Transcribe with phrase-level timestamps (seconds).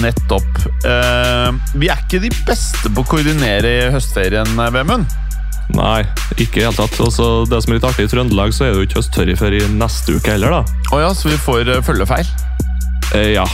[0.00, 0.62] nettopp.
[0.88, 5.06] Eh, vi er ikke de beste på å koordinere i høstferien, eh, Vemund.
[5.72, 6.02] Nei,
[6.36, 6.98] ikke i hele tatt.
[7.00, 9.56] Også det som er litt artig, I Trøndelag så er det jo ikke høstferie før
[9.56, 10.62] i neste uke heller, da.
[10.92, 12.28] Å ja, så vi får eh, følgefeil.
[13.16, 13.46] Eh, ja,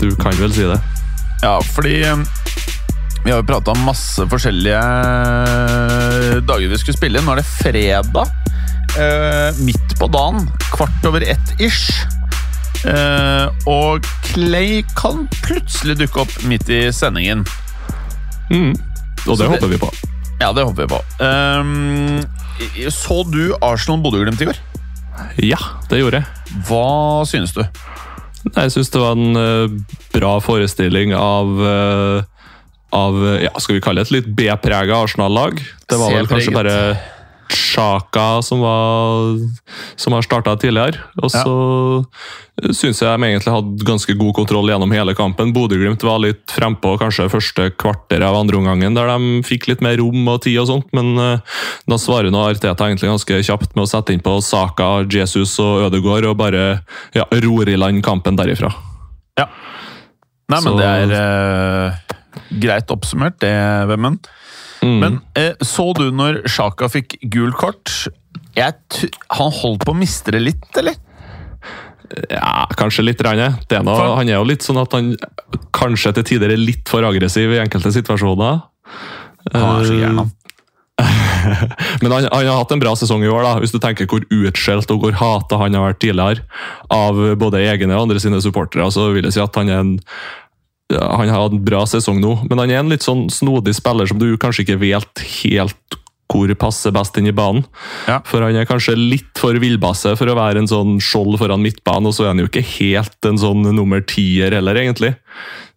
[0.00, 0.78] du kan vel si det.
[1.44, 1.98] Ja, fordi
[3.24, 4.80] vi har jo prata om masse forskjellige
[6.48, 7.22] dager vi skulle spille.
[7.24, 8.36] Nå er det fredag.
[8.98, 10.48] eh, midt på dagen.
[10.72, 11.92] Kvart over ett ish.
[12.88, 17.44] Eh, og Clay kan plutselig dukke opp midt i sendingen.
[18.50, 18.72] Mm.
[19.26, 19.90] Og det det- håper vi på.
[20.40, 21.00] Ja, det håper vi på.
[21.20, 22.24] Um,
[22.88, 24.56] så du Arsenal-Bodø-Glimt i går?
[25.36, 25.58] Ja,
[25.90, 26.26] det gjorde jeg.
[26.68, 27.62] Hva synes du?
[28.56, 32.24] Jeg synes det var en eh, bra forestilling av
[32.90, 35.60] av, ja, skal vi kalle det et litt B-prega Arsenal-lag.
[35.86, 36.74] Det var vel kanskje bare
[37.50, 39.38] Sjaka som, var,
[39.98, 41.00] som har starta tidligere.
[41.20, 42.72] Og så ja.
[42.76, 45.52] syns jeg de egentlig hadde ganske god kontroll gjennom hele kampen.
[45.56, 50.28] Bodø-Glimt var litt frempå kanskje første kvarter av andreomgangen, der de fikk litt mer rom
[50.30, 53.90] og tid og sånt, men uh, da svarer nå Arteta egentlig ganske kjapt med å
[53.90, 56.64] sette inn på Saka, Jesus og Ødegaard og bare
[57.16, 58.72] ja, ror i land kampen derifra.
[59.40, 59.48] Ja.
[60.50, 62.16] Nei, men Så- det er uh,
[62.62, 63.54] greit oppsummert, det,
[63.90, 64.18] Vemmen.
[64.80, 64.96] Mm.
[65.02, 67.92] Men eh, så du når Sjaka fikk gult kort?
[68.56, 70.96] Han holdt på å miste det litt, eller?
[72.30, 73.20] Ja, kanskje litt.
[73.22, 73.38] Er
[73.84, 75.12] noe, For- han er jo litt sånn at han
[75.76, 78.64] kanskje til tider er litt for aggressiv i enkelte situasjoner.
[79.54, 80.36] Han er så gæren, han.
[82.02, 84.26] Men han, han har hatt en bra sesong i år, da, hvis du tenker hvor
[84.26, 86.44] utskjelt og hvor hata han har vært tidligere
[86.92, 88.90] av både egne og andre sine supportere.
[88.92, 89.94] Så vil jeg si at han er en
[90.98, 94.10] han har hatt en bra sesong nå, men han er en litt sånn snodig spiller
[94.10, 97.64] som du kanskje ikke vet helt hvor passer best inn i banen.
[98.08, 98.20] Ja.
[98.28, 102.10] For han er kanskje litt for villbasse for å være en sånn skjold foran midtbanen,
[102.10, 105.14] og så er han jo ikke helt en sånn nummer tier heller, egentlig.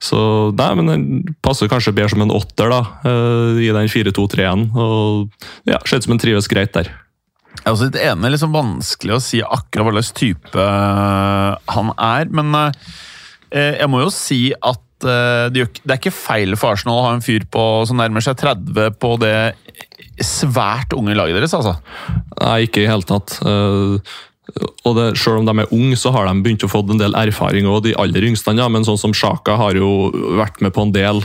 [0.03, 0.19] Så
[0.59, 1.07] nei, men han
[1.45, 4.67] passer kanskje bedre som en åtter da, eh, i den 4-2-3-en.
[4.75, 6.91] Og ja, ser ut som han trives greit der.
[7.53, 8.39] Jeg er også litt enig.
[8.41, 12.31] Sånn vanskelig å si akkurat hva slags type eh, han er.
[12.33, 17.07] Men eh, jeg må jo si at eh, det, er ikke feil for Arsenal å
[17.07, 19.35] ha en fyr på som nærmer seg 30 på det
[20.23, 21.77] svært unge laget deres, altså.
[22.39, 23.39] Nei, ikke i hele tatt.
[23.41, 24.13] Eh,
[24.83, 27.15] og det, Selv om de er unge, så har de begynt å få en del
[27.17, 27.67] erfaring.
[27.69, 30.93] Og de aller yngste, ja, men sånn som Sjaka har jo vært med på en
[30.95, 31.23] del.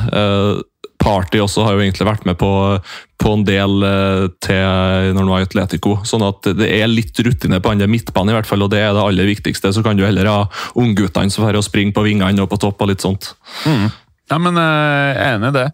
[1.08, 2.50] Party også har jo egentlig vært med på,
[3.20, 5.96] på en del eh, til når han var i Atletico.
[6.08, 8.92] Sånn at det er litt rutine på andre midtbane, i hvert fall, og det er
[8.96, 9.72] det aller viktigste.
[9.74, 10.38] Så kan du heller ha
[10.78, 13.32] ungguttene som får springe på vingene og på topp og litt sånt.
[14.28, 15.68] Ja, men eh, Jeg er enig i det.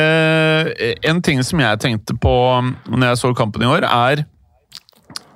[0.00, 4.26] Eh, en ting som jeg tenkte på um, når jeg så kampen i år, er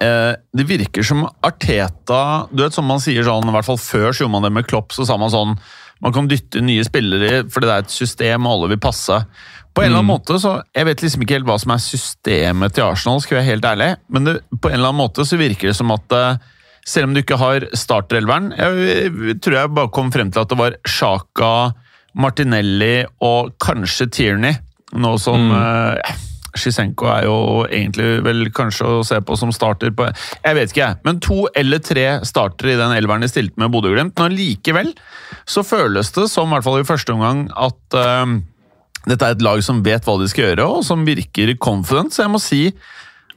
[0.05, 4.25] Det virker som Arteta du vet Som man sier sånn, i hvert fall før så
[4.25, 5.55] gjorde man det med Klopp, så sa man sånn
[6.03, 9.21] Man kan dytte nye spillere fordi det er et system, og alle vil passe.
[9.75, 12.75] På en eller annen måte, så Jeg vet liksom ikke helt hva som er systemet
[12.75, 15.39] til Arsenal, skal jeg være helt ærlig, men det, på en eller annen måte så
[15.41, 16.43] virker det som at eh,
[16.87, 20.61] selv om du ikke har starterelveren Jeg, tror jeg bare kom frem til at det
[20.61, 21.51] var Sjaka
[22.15, 24.55] Martinelli og kanskje Tierney.
[24.95, 26.31] Nå som mm.
[26.59, 30.83] Shisenko er jo egentlig vel kanskje å se på som starter på Jeg vet ikke,
[30.85, 31.01] jeg.
[31.07, 34.19] Men to eller tre startere i den elveren de stilte med Bodø-Glimt.
[34.21, 34.93] Men likevel
[35.51, 38.37] så føles det som, i hvert fall i første omgang, at uh,
[39.05, 42.15] dette er et lag som vet hva de skal gjøre, og som virker confident.
[42.15, 42.63] Så jeg må si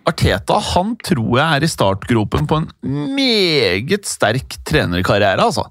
[0.07, 2.69] Arteta han tror jeg er i startgropen på en
[3.17, 5.67] meget sterk trenerkarriere, altså.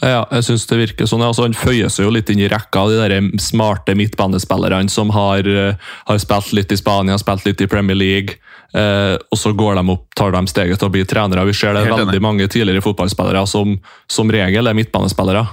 [0.00, 1.22] Ja, jeg synes det virker sånn.
[1.26, 5.10] Altså, han føyer seg jo litt inn i rekka av de der smarte midtbanespillerne som
[5.12, 5.74] har, eh,
[6.08, 8.36] har spilt litt i Spania, spilt litt i Premier League.
[8.72, 11.44] Eh, og så går de opp, tar de steget til å bli trenere.
[11.44, 12.22] Vi ser det Helt veldig enig.
[12.22, 15.46] mange tidligere fotballspillere som som regel er midtbanespillere.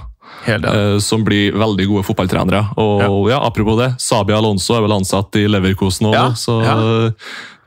[0.46, 2.70] Eh, som blir veldig gode fotballtrenere.
[2.78, 3.40] Og ja.
[3.44, 6.76] Apropos det, Sabi Alonso er vel ansatt i Leverkosen nå, Ja, så ja.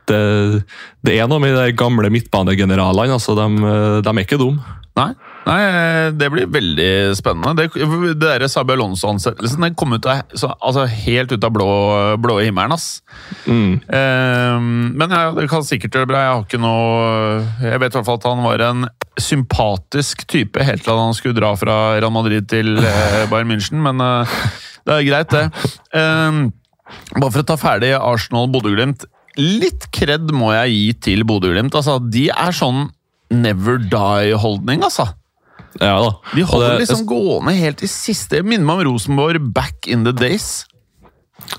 [0.08, 0.64] det,
[1.04, 3.12] det er noe med de gamle midtbanegeneralene.
[3.12, 3.46] altså De,
[4.02, 4.62] de er ikke dumme.
[4.96, 5.12] Nei,
[5.46, 5.60] nei,
[6.18, 7.54] det blir veldig spennende.
[7.58, 11.68] Det, det der Sabi Alonso-ansettelsen den kom ut av, så, altså, helt ut av blå,
[12.22, 12.74] blå himmelen.
[12.76, 13.02] ass.
[13.46, 13.80] Mm.
[13.86, 16.22] Um, men ja, det kan sikkert gjøre det bra.
[16.22, 18.88] Jeg har ikke noe Jeg vet i hvert fall at han var en
[19.20, 24.00] sympatisk type helt til han skulle dra fra Real Madrid til eh, Bayern München, men
[24.00, 24.38] uh,
[24.88, 25.72] det er greit, det.
[25.92, 26.46] Um,
[27.16, 29.06] bare for å ta ferdig Arsenal-Bodø-Glimt.
[29.40, 31.76] Litt kred må jeg gi til Bodø-Glimt.
[31.78, 32.86] Altså, de er sånn
[33.32, 35.08] never die-holdning, altså.
[35.80, 36.10] Ja da.
[36.34, 38.42] De holder det- liksom gående helt til siste.
[38.42, 40.64] Minner meg om Rosenborg back in the days.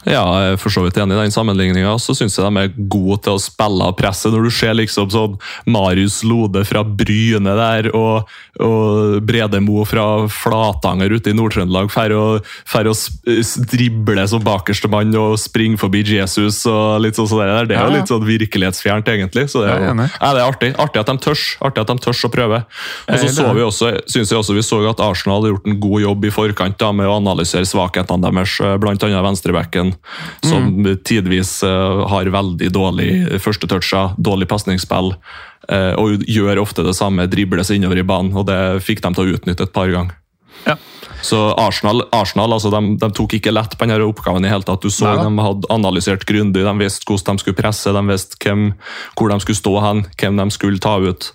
[0.03, 1.93] Ja, jeg er for så vidt enig i den sammenligninga.
[2.01, 4.33] Så syns jeg de er gode til å spille av presset.
[4.33, 5.37] Når du ser liksom sånn
[5.69, 8.27] Marius Lode fra Bryne der, og,
[8.59, 12.23] og Bredemo fra Flatanger ute i Nord-Trøndelag for å,
[12.67, 17.29] for å s- s- drible som bakerste mann og springe forbi Jesus og litt sånn
[17.31, 17.69] sånn der.
[17.71, 19.45] Det er jo litt sånn virkelighetsfjernt, egentlig.
[19.53, 20.71] Så det er, jo, ja, det er artig.
[20.83, 21.45] Artig at de tørs.
[21.63, 22.63] Artig at de tørs å prøve.
[23.07, 25.79] Og så så vi også, synes jeg også vi så at Arsenal hadde gjort en
[25.79, 28.77] god jobb i forkant da, med å analysere svakhetene deres, bl.a.
[28.83, 29.03] blant
[29.81, 29.95] annet
[30.43, 30.97] som Mm.
[31.03, 35.15] tidvis eh, har veldig dårlig førstetoucher, dårlig pasningsspill,
[35.69, 39.13] eh, og gjør ofte det samme, dribler seg innover i banen, og det fikk de
[39.13, 40.15] til å utnytte et par ganger.
[40.65, 40.77] Ja.
[41.23, 44.45] Så Arsenal, Arsenal altså, de, de tok ikke lett på denne oppgaven.
[44.45, 44.81] i hele tatt.
[44.83, 45.23] Du så Neida.
[45.29, 48.73] De hadde analysert grundig, de visste hvordan de skulle presse, de visste hvem,
[49.15, 51.31] hvor de skulle stå hen, hvem de skulle ta ut.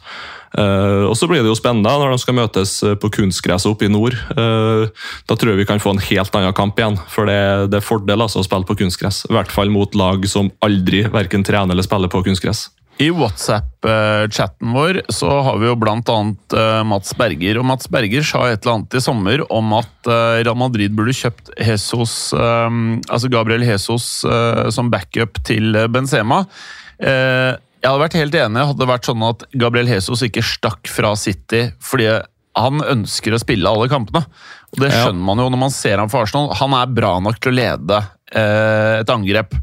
[0.56, 3.88] Eh, og Så blir det jo spennende når de skal møtes eh, på kunstgresset oppe
[3.88, 4.16] i nord.
[4.16, 4.88] Eh,
[5.28, 6.98] da tror jeg vi kan få en helt annen kamp igjen.
[7.12, 9.26] For det, det er fordel altså, å spille på kunstgress.
[9.28, 12.68] I hvert fall mot lag som aldri verken trener eller spiller på kunstgress.
[12.98, 17.60] I WhatsApp-chatten vår så har vi jo eh, Mats Berger.
[17.60, 20.10] Og Mats Berger sa et eller annet i sommer om at
[20.42, 24.24] Real Madrid burde kjøpt Jesus, altså Gabriel Jesus
[24.74, 26.42] som backup til Benzema.
[27.78, 31.12] Jeg hadde vært helt enig hadde det vært sånn at Gabriel Jesus ikke stakk fra
[31.18, 32.08] City fordi
[32.58, 34.24] han ønsker å spille alle kampene.
[34.72, 36.50] Og Det skjønner man jo når man ser ham for Arsenal.
[36.58, 38.00] Han er bra nok til å lede
[38.34, 39.54] eh, et angrep.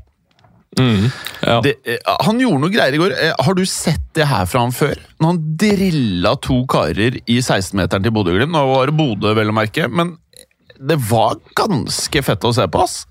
[1.42, 1.60] Ja.
[1.64, 3.16] Det, eh, han gjorde noe greier i går.
[3.20, 4.96] Eh, Har du sett det her fra han før?
[5.20, 8.52] Når han drilla to karer i 16-meteren til Bodø-Glimt.
[8.56, 10.16] Nå var det Bodø, vel å merke, men
[10.76, 13.04] det var ganske fett å se på, ass.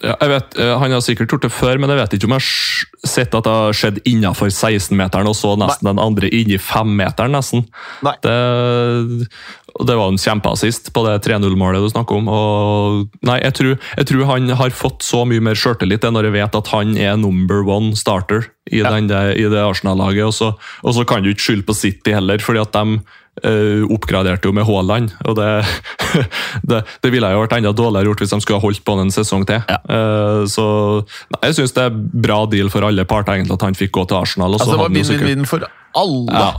[0.00, 2.32] Ja, jeg vet, eh, Han har sikkert gjort det før, men jeg vet ikke om
[2.38, 6.56] jeg har sett at det har skjedd innenfor 16-meteren, og så nesten den andre inni
[6.56, 7.34] 5-meteren.
[7.36, 7.66] nesten.
[8.02, 8.14] Nei.
[8.24, 8.32] Det,
[9.86, 12.28] det var en kjempeassist på det 3-0-målet du snakker om.
[12.32, 16.36] og nei, jeg tror, jeg tror han har fått så mye mer sjøltillit når jeg
[16.40, 18.90] vet at han er number one starter i, Ja.
[18.94, 20.40] den, i det Arsenal-laget.
[20.42, 23.00] Og, og så kan du ikke skylde på City heller, fordi at de
[23.40, 25.14] eh, oppgraderte jo med Haaland.
[25.24, 25.48] og det,
[26.70, 29.14] det, det ville jo vært enda dårligere gjort hvis de skulle ha holdt på en
[29.14, 29.62] sesong til.
[29.68, 29.80] Ja.
[29.88, 30.66] Uh, så
[31.32, 31.96] nei, jeg syns det er
[32.28, 34.58] bra deal for alle parter egentlig at han fikk gå til Arsenal.
[34.58, 36.44] Altså, det var vinn-vinn-vinn for alle.
[36.44, 36.52] ja.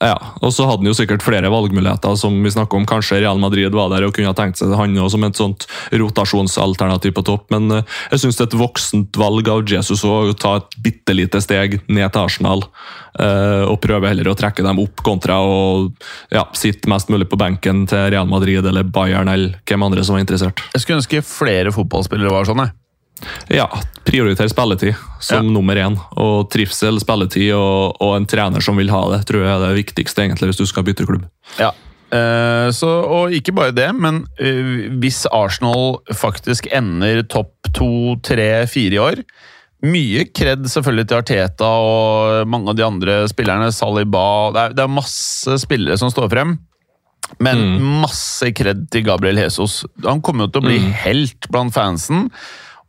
[0.00, 2.86] Ja, og så hadde han jo sikkert flere valgmuligheter, som vi snakker om.
[2.88, 5.66] Kanskje Real Madrid var der og kunne ha tenkt seg han også som et sånt
[5.92, 10.32] rotasjonsalternativ på topp, men eh, jeg syns det er et voksent valg av Jesus å
[10.32, 12.64] ta et bitte lite steg ned til Arsenal.
[13.20, 15.90] eh, og prøve heller å trekke dem opp kontra å
[16.32, 20.16] ja, sitte mest mulig på benken til Real Madrid eller Bayern eller hvem andre som
[20.16, 20.62] var interessert.
[20.72, 22.64] Jeg skulle ønske flere fotballspillere var sånn.
[22.64, 22.76] jeg.
[23.52, 23.66] Ja,
[24.06, 25.52] prioriter spilletid som Ja.
[25.52, 25.98] nummer én.
[26.16, 29.78] Og trivsel, spilletid og, og en trener som vil ha det, tror jeg er det
[29.84, 31.26] viktigste egentlig hvis du skal bytte klubb.
[31.58, 31.72] Ja.
[32.10, 38.66] Eh, så, og ikke bare det, men eh, hvis Arsenal faktisk ender topp to, tre,
[38.66, 39.22] fire i år
[39.80, 43.70] Mye kred selvfølgelig til Arteta og mange av de andre spillerne.
[43.72, 46.58] Saliba Det er, det er masse spillere som står frem.
[47.40, 49.86] Men masse kred til Gabriel Jesus.
[50.04, 52.26] Han kommer jo til å bli helt blant fansen.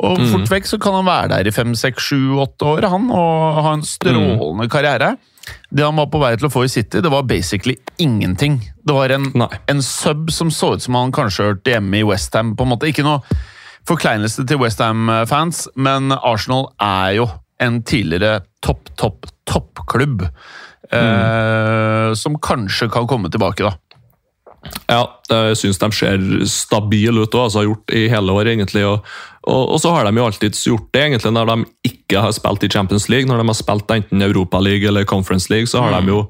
[0.01, 3.10] Og fort vekk så kan han være der i fem, seks, sju, åtte år han,
[3.13, 5.13] og ha en strålende karriere.
[5.70, 8.60] Det han var på vei til å få i City, det var basically ingenting.
[8.81, 12.55] Det var en, en sub som så ut som han kanskje hørte hjemme i Westham.
[12.58, 13.22] Ikke noe
[13.89, 17.29] forkleinelse til Westham-fans, men Arsenal er jo
[17.62, 20.25] en tidligere topp, topp, toppklubb.
[20.91, 23.77] Eh, som kanskje kan komme tilbake, da.
[24.85, 25.01] Ja,
[25.31, 28.83] jeg syns de ser stabile ut og altså, har gjort i hele år, egentlig.
[28.85, 29.07] Og,
[29.49, 31.57] og, og så har de jo alltid gjort det egentlig når de
[31.89, 33.29] ikke har spilt i Champions League.
[33.29, 36.21] Når de har spilt enten Europa League eller Conference League, så har de jo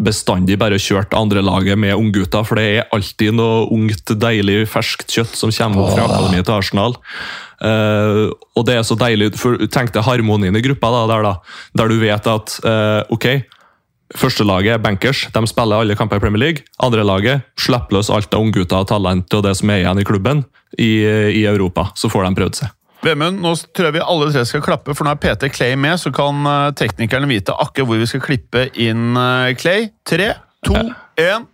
[0.00, 5.12] bestandig bare kjørt andre laget med unggutter, for det er alltid noe ungt, deilig, ferskt
[5.12, 6.96] kjøtt som kommer opp fra akademiet til Arsenal.
[7.56, 11.60] Uh, og det er så deilig, for Tenk deg harmonien i gruppa, da, der, da,
[11.80, 13.28] der du vet at uh, ok,
[14.14, 16.62] Førstelaget er bankers, de spiller alle kamper i Premier League.
[16.78, 20.04] Andre laget slipper løs alt av unggutter og talent og det som er igjen i
[20.06, 20.44] klubben
[20.78, 20.92] i,
[21.34, 21.88] i Europa.
[21.98, 22.70] Så får de prøvd seg.
[23.06, 25.98] Vemund, nå tror jeg vi alle tre skal klappe, for nå er PT Clay med,
[26.00, 29.90] så kan eh, teknikerne vite akkurat hvor vi skal klippe inn eh, Clay.
[30.06, 30.30] Tre,
[30.66, 30.78] to,
[31.20, 31.44] én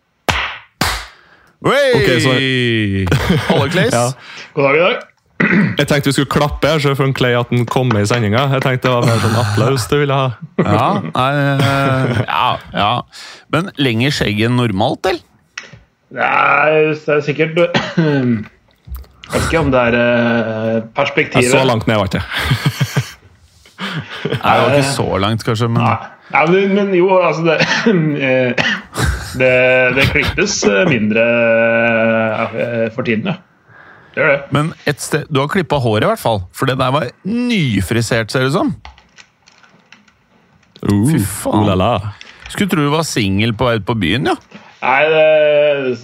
[1.62, 1.92] Wey!
[1.94, 3.92] Ok, så- Alle Clays?
[3.98, 4.12] Ja.
[4.54, 5.11] God dag i dag.
[5.52, 8.08] Jeg tenkte vi skulle klappe her, så for en Clay at den kom med i
[8.08, 8.46] sendinga.
[8.54, 10.30] Jeg tenkte det var mer sånn applaus du ville ha.
[10.62, 12.92] Ja, nei, eh, ja, ja.
[13.52, 15.28] Men lenger skjegg enn normalt, eller?
[16.12, 17.56] Nei, det er sikkert
[19.32, 21.46] Jeg vet ikke om det er perspektivet.
[21.46, 22.24] Jeg er så langt ned, var ikke
[23.82, 25.96] Nei, det var ikke så langt, kanskje, men Nei,
[26.32, 27.56] Nei, men, men jo, altså det
[28.28, 28.66] eh,
[29.40, 29.54] Det,
[29.96, 31.24] det klippes eh, mindre
[32.44, 33.38] eh, for tiden, ja.
[34.14, 34.40] Det det.
[34.52, 36.42] Men et sted, du har klippa håret, i hvert fall.
[36.56, 38.74] For det der var nyfrisert, ser det ut som.
[40.82, 41.62] Uh, Fy faen.
[41.62, 41.92] uh la la.
[42.52, 44.36] Skulle tro du var singel på vei ut på byen, ja.
[44.82, 45.26] Nei, det,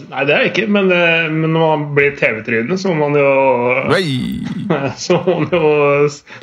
[0.06, 3.18] nei, det er jeg ikke, men, eh, men når man blir TV-tryne, så må man
[3.18, 3.30] jo
[3.90, 4.04] Nei.
[5.04, 5.72] Så må man jo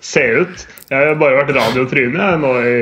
[0.03, 0.65] se ut.
[0.89, 2.75] Jeg har jo bare vært radiotryne nå i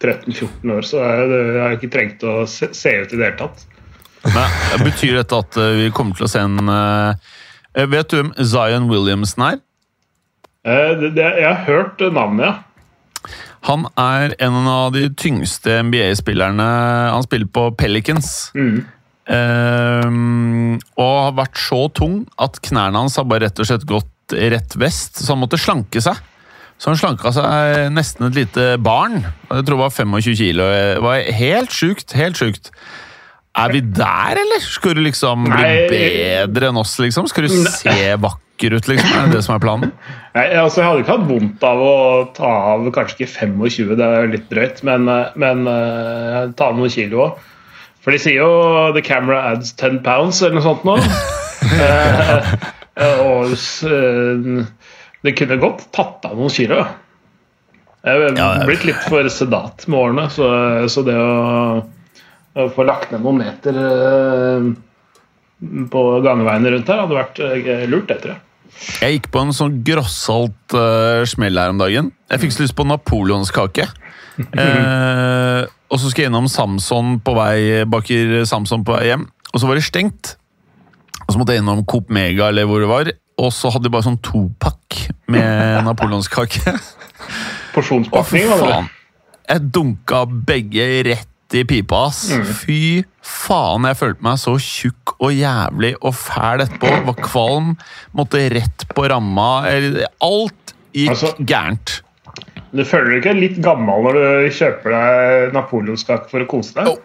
[0.00, 3.40] 13-14 år, så jeg, jeg har ikke trengt å se, se ut i det hele
[3.42, 3.66] tatt.
[4.30, 4.46] Nei,
[4.84, 7.34] Betyr dette at eh, vi kommer til å se en eh,
[7.74, 9.60] Vet du hvem Zion Williamson er?
[10.66, 12.58] Eh, jeg har hørt navnet, ja.
[13.68, 16.66] Han er en av de tyngste NBA-spillerne.
[17.12, 18.50] Han spiller på Pelicans.
[19.30, 24.08] Ehm, og har vært så tung at knærne hans har bare rett og slett gått
[24.32, 26.18] rett vest, så han måtte slanke seg.
[26.80, 29.20] Så han slanka seg nesten et lite barn.
[29.50, 30.64] Jeg tror det var 25 kilo.
[30.72, 32.14] Det var helt sjukt.
[32.16, 32.70] Helt sjukt.
[33.58, 34.62] Er vi der, eller?
[34.62, 35.86] Skal du liksom bli Nei.
[35.90, 37.26] bedre enn oss, liksom?
[37.30, 39.10] Skal du se vakker ut, liksom?
[39.10, 39.94] Er det det som er planen?
[40.36, 41.94] Nei, altså, jeg hadde ikke hatt vondt av å
[42.36, 46.78] ta av kanskje ikke 25, det er litt drøyt, men, eh, men uh, ta av
[46.78, 47.46] noen kilo òg.
[48.00, 48.50] For de sier jo
[48.94, 50.98] 'the camera adds 10 pounds' eller noe sånt nå.
[51.60, 52.46] Eh,
[52.96, 54.62] eh, og uh,
[55.22, 56.78] det kunne godt tatt av noen kilo.
[58.00, 60.48] Jeg er blitt litt for sedat med årene, så,
[60.88, 61.82] så det å
[62.54, 64.70] få lagt ned noen meter eh,
[65.92, 68.44] på gangveiene rundt her hadde vært eh, lurt, det tror jeg.
[69.00, 72.12] Jeg gikk på en sånn grossalt uh, smell her om dagen.
[72.30, 73.88] Jeg fikk så lyst på napoleonskake.
[74.40, 79.58] uh, og så skal jeg innom Samson på vei baker Samson på vei hjem, og
[79.58, 80.36] så var det stengt.
[81.26, 83.10] Og så måtte jeg innom Coop Mega eller hvor det var,
[83.42, 86.76] og så hadde de bare sånn topakk med napoleonskake.
[87.74, 88.48] Porsjonspakning.
[88.54, 88.80] var det.
[89.50, 92.28] Jeg dunka begge rett i pipa, ass.
[92.62, 96.92] Fy faen, jeg følte meg så tjukk og jævlig og fæl etterpå.
[97.08, 97.72] Var kvalm,
[98.16, 99.48] måtte rett på ramma.
[100.22, 102.00] Alt gikk Altså- gærent.
[102.70, 106.86] Du føler deg ikke litt gammel når du kjøper deg napoleonskake for å kose deg?
[106.86, 106.98] Jo,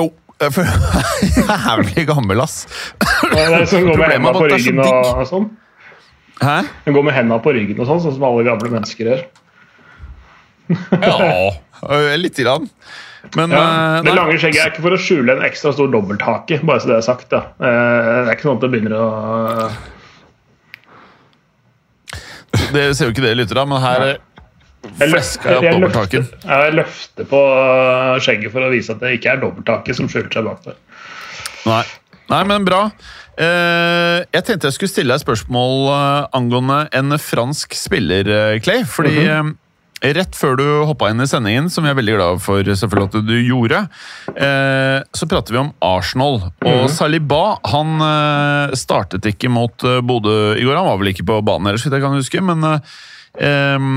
[0.00, 0.08] jo.
[0.42, 2.56] Jeg føler meg jævlig gammel, ass.
[2.98, 5.46] Det er sånn går med hendene på ryggen og, og sånn.
[6.42, 6.56] Hæ?
[6.90, 9.22] Gå med hendene på ryggen og sånn, sånn som alle gamle mennesker gjør.
[10.98, 12.66] Ja, litt grann.
[13.36, 15.90] Men Ja, øh, det nei, lange skjegget er ikke for å skjule en ekstra stor
[15.92, 17.28] dobbelthake, bare så det er sagt.
[17.32, 17.42] da.
[17.58, 19.08] Eh, Det er ikke sånn at det begynner å
[22.74, 24.04] det ser jo ikke dere lytter av, men her
[25.00, 27.40] fleska jeg opp jeg løfter, jeg løfter på
[28.22, 30.76] skjegget for å vise at det ikke er dobbelthake som skjuler seg bak der.
[31.64, 31.82] Nei.
[32.30, 32.86] Nei, men bra.
[33.36, 38.60] Eh, jeg tenkte jeg skulle stille deg et spørsmål eh, angående en fransk spiller, eh,
[38.64, 38.84] Clay.
[38.88, 39.52] Fordi mm eh,
[40.02, 43.28] rett før du hoppa inn i sendingen, som jeg er veldig glad for selvfølgelig at
[43.28, 43.80] du gjorde,
[44.34, 46.40] eh, så prater vi om Arsenal.
[46.64, 46.92] Og mm.
[46.92, 50.76] Saliba han eh, startet ikke mot eh, Bodø i går.
[50.76, 52.42] Han var vel ikke på banen ellers, hvis jeg kan huske.
[52.44, 53.88] Men eh,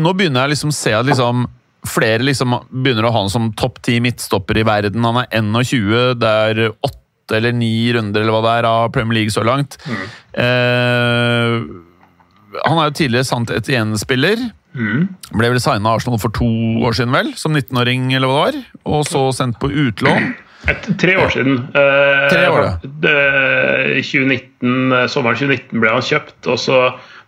[0.00, 1.48] nå begynner jeg liksom å se at liksom
[1.88, 5.04] flere liksom begynner å ha han som topp ti midtstopper i verden.
[5.04, 6.96] Han er 21, det er åtte
[7.36, 9.78] eller ni runder eller hva det er av Premier League så langt.
[10.34, 11.54] Eh,
[12.64, 14.48] han er jo tidligere Sant Etienne-spiller.
[14.74, 16.46] Ble vel signa Arsenal for to
[16.86, 17.32] år siden, vel?
[17.38, 18.70] Som 19-åring, eller hva det var.
[18.94, 20.32] Og så sendt på utlån.
[20.68, 21.62] Et, tre år siden.
[21.72, 22.74] Eh, Tre år, ja.
[23.96, 26.80] 2019, eh, sommeren 2019 ble han kjøpt, og så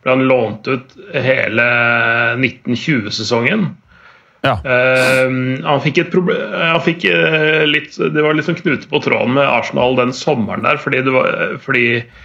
[0.05, 1.65] ble han lånt ut hele
[2.37, 3.71] 1920-sesongen.
[4.43, 4.57] Ja.
[4.67, 5.31] Eh,
[5.63, 9.37] han fikk et problem han fikk, eh, litt, Det var litt sånn knute på tråden
[9.37, 12.21] med Arsenal den sommeren der, fordi, det var, fordi eh, eh,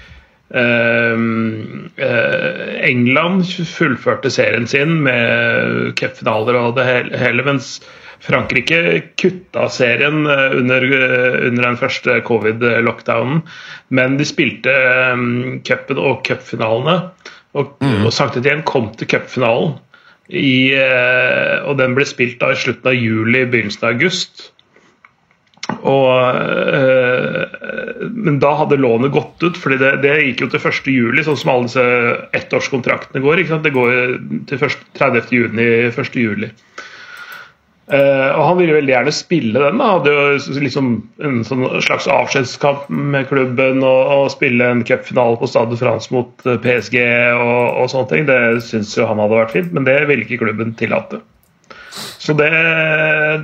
[2.87, 7.81] England fullførte serien sin med cupfinaler og det hele, mens
[8.19, 13.43] Frankrike kutta serien eh, under, eh, under den første covid-lockdownen,
[13.89, 14.73] men de spilte
[15.67, 16.97] cupen og cupfinalene.
[17.57, 19.77] Og, og Sankt Etienne kom til cupfinalen,
[20.29, 24.49] eh, og den ble spilt da i slutten av juli, begynnelsen av august.
[25.83, 26.37] Og,
[26.77, 30.91] eh, men da hadde lånet gått ut, fordi det, det gikk jo til 1.
[30.93, 31.85] juli, sånn som alle disse
[32.39, 33.43] ettårskontraktene går.
[33.63, 33.93] Det går
[34.49, 35.31] til først- 30.
[35.35, 36.15] juni, 1.
[36.21, 36.51] juli.
[37.87, 39.77] Eh, og han ville veldig gjerne spille den.
[39.79, 40.23] da, Hadde jo
[40.59, 40.89] liksom
[41.23, 46.43] en sånn slags avskjedskamp med klubben og, og spille en cupfinale på Stade France mot
[46.43, 46.99] eh, PSG
[47.37, 48.27] og, og sånne ting.
[48.27, 51.21] Det syns jo han hadde vært fint, men det ville ikke klubben tillate.
[51.97, 52.51] Så det,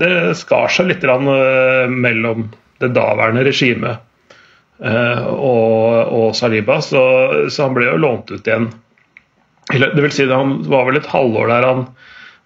[0.01, 2.49] det skar seg litt grann, eh, mellom
[2.83, 4.01] det daværende regimet
[4.83, 7.03] eh, og, og Saliba, så,
[7.49, 8.71] så han ble jo lånt ut igjen.
[9.71, 11.85] Det vil si, han var vel et halvår der han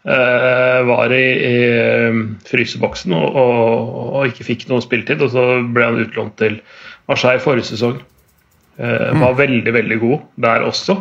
[0.07, 5.23] eh, var i, i eh, fryseboksen og, og, og ikke fikk noe spilletid.
[5.25, 6.59] Og så ble han utlånt til
[7.09, 7.99] Marseille forrige sesong.
[8.77, 10.99] Eh, var veldig, veldig god der også.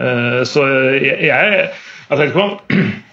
[0.00, 0.64] Eh, så
[0.96, 1.68] jeg, jeg,
[2.10, 2.78] jeg tenker på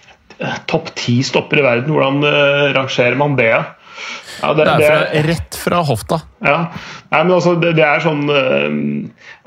[0.70, 1.94] topp ti stopper i verden.
[1.94, 3.52] Hvordan eh, rangerer man det?
[4.42, 6.18] Ja, Det er fra, rett fra hofta.
[6.42, 6.56] ja.
[7.14, 8.74] Nei, men altså, det, det er sånn eh,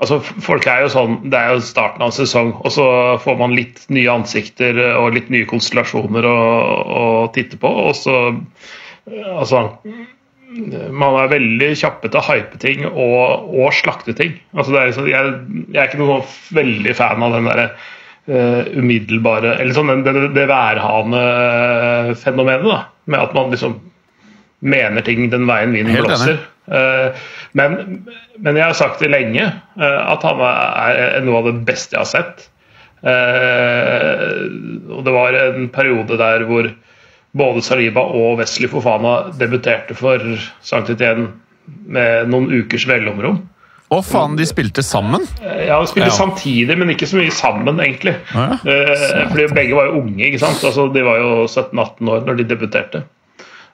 [0.00, 2.86] altså, Folk er jo sånn Det er jo starten av en sesong, og så
[3.20, 6.38] får man litt nye ansikter og litt nye konstellasjoner å,
[7.02, 7.04] å
[7.36, 9.66] titte på, og så eh, Altså
[10.48, 14.38] Man er veldig kjappe til å hype ting og, og slakte ting.
[14.56, 15.36] Altså, det er, jeg,
[15.68, 17.88] jeg er ikke noe sånn veldig fan av den derre eh,
[18.28, 22.80] umiddelbare Eller sånn det, det, det værhane-fenomenet, da.
[23.08, 23.72] Med at man liksom
[24.60, 26.36] mener ting den veien vinden blåser.
[26.68, 27.16] Eh,
[27.56, 28.04] men,
[28.36, 29.48] men jeg har sagt det lenge,
[29.80, 32.48] eh, at han er noe av det beste jeg har sett.
[32.98, 34.44] Eh,
[34.92, 36.70] og det var en periode der hvor
[37.38, 40.22] både Saliba og Wesley Fofana debuterte for
[40.64, 41.30] Sankt Etienne
[41.88, 43.42] med noen ukers mellomrom.
[43.88, 45.22] Å, faen, de spilte sammen!
[45.40, 46.16] Ja, de spilte Ja.
[46.18, 48.12] samtidig, men ikke så mye sammen, egentlig.
[48.34, 48.58] Ja.
[48.60, 50.60] Eh, fordi begge var jo unge, ikke sant?
[50.68, 53.00] Altså, de var jo 17-18 år når de debuterte.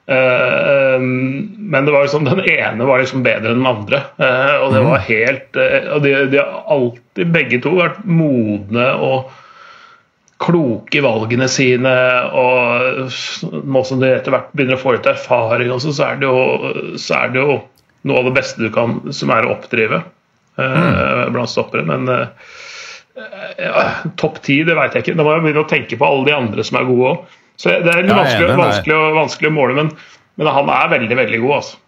[0.07, 4.03] Eh, men det var liksom, den ene var liksom bedre enn den andre.
[4.21, 5.57] eh, og det var helt
[5.97, 9.33] Og de, de har alltid, begge to, vært modne og
[10.45, 11.91] kloke i valgene sine.
[12.37, 13.11] Og
[13.65, 16.97] nå som de etter hvert begynner å få litt erfaring, også, så, er det jo,
[17.01, 17.63] så er det jo
[18.09, 20.03] noe av det beste du kan, som er å oppdrive
[20.61, 21.33] mm.
[21.35, 21.85] blant stoppere.
[21.89, 22.51] Men eh,
[23.65, 23.87] ja,
[24.21, 25.17] topp ti, det veit jeg ikke.
[25.19, 27.41] Da må jeg begynne å tenke på alle de andre som er gode òg.
[27.61, 29.91] Så det er litt Ja, jeg er vanskelig, vanskelig, å, vanskelig måle, men,
[30.41, 31.81] men han er veldig, veldig god, altså.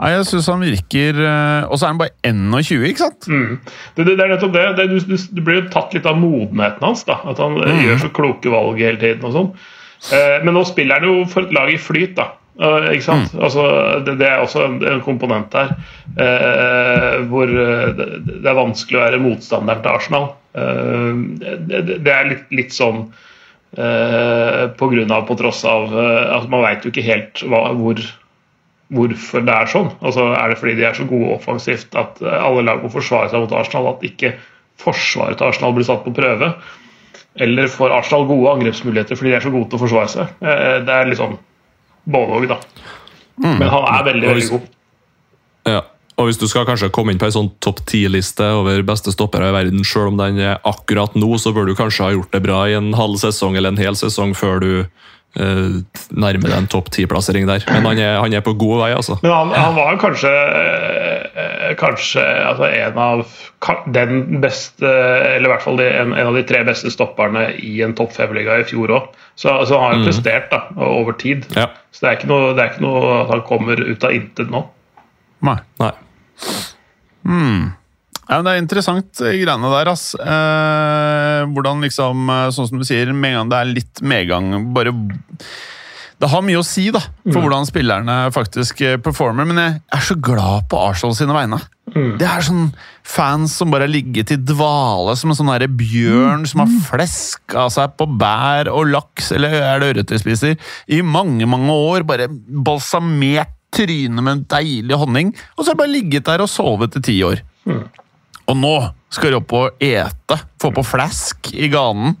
[0.00, 3.26] Ja, jeg syns han virker eh, Og så er han bare 21, ikke sant?
[3.28, 3.58] Mm.
[3.96, 4.64] Det, det, det er nettopp det.
[4.78, 7.04] det du, du, du blir jo tatt litt av modenheten hans.
[7.08, 7.82] da, At han mm.
[7.84, 9.26] gjør så kloke valg hele tiden.
[9.28, 9.50] og sånn.
[10.16, 12.16] Eh, men nå spiller han jo for et lag i flyt.
[12.16, 13.34] da, eh, ikke sant?
[13.40, 13.64] Altså,
[14.06, 15.72] det, det er også en, en komponent der
[16.20, 20.30] eh, hvor eh, det, det er vanskelig å være motstanderen til Arsenal.
[20.52, 23.06] Eh, det, det, er litt, litt sånn
[23.78, 28.02] eh, på grunn av, på tross av altså Man veit jo ikke helt hva, hvor
[28.90, 29.90] hvorfor det er sånn.
[30.02, 33.30] Altså, er det fordi de er så gode offensivt at eh, alle lag må forsvare
[33.30, 34.34] seg mot Arsenal, at ikke
[34.80, 36.52] forsvaret til Arsenal blir satt på prøve?
[37.40, 40.34] Eller får Arsenal gode angrepsmuligheter fordi de er så gode til å forsvare seg?
[40.42, 41.38] Eh, Det er litt sånn
[42.04, 42.60] både òg, da.
[43.40, 44.68] Men han er veldig, veldig god.
[45.68, 45.80] Ja.
[46.20, 49.48] Og hvis du skal kanskje komme inn på en sånn topp ti-liste over beste stoppere
[49.48, 52.42] i verden, selv om den er akkurat nå, så bør du kanskje ha gjort det
[52.44, 54.72] bra i en halv sesong eller en hel sesong før du
[55.38, 57.64] eh, nærmer deg en topp ti-plassering der.
[57.70, 59.18] Men han er, han er på god vei, altså.
[59.22, 61.16] Men han, han var kanskje eh,
[61.78, 63.20] Kanskje altså en av
[63.94, 67.76] den beste, eller i hvert fall de, en, en av de tre beste stopperne i
[67.84, 69.12] en topp fem-liga i fjor òg.
[69.38, 71.46] Så, så han har jo prestert da, over tid.
[71.54, 71.68] Ja.
[71.94, 74.50] Så det er, ikke noe, det er ikke noe at han kommer ut av intet
[74.50, 74.64] nå.
[75.46, 75.58] Nei.
[75.80, 75.92] Nei.
[78.30, 80.12] Ja, men det er interessant, eh, greiene der, ass.
[80.14, 84.72] Eh, hvordan liksom, eh, sånn som du sier, med en gang det er litt medgang
[84.74, 84.94] bare
[86.20, 89.46] Det har mye å si, da, for hvordan spillerne faktisk eh, performer.
[89.48, 91.58] Men jeg er så glad på Arsenal sine vegne.
[92.20, 92.68] Det er sånn
[93.02, 97.64] fans som bare har ligget i dvale som en sånn derre bjørn som har fleska
[97.72, 102.04] seg på bær og laks, eller er det ørret de spiser, i mange, mange år.
[102.06, 106.52] Bare balsamert trynet med en deilig honning, og så har de bare ligget der og
[106.52, 107.42] sovet i ti år.
[108.50, 108.74] Og nå
[109.14, 112.16] skal de opp og ete, få på flask i ganen.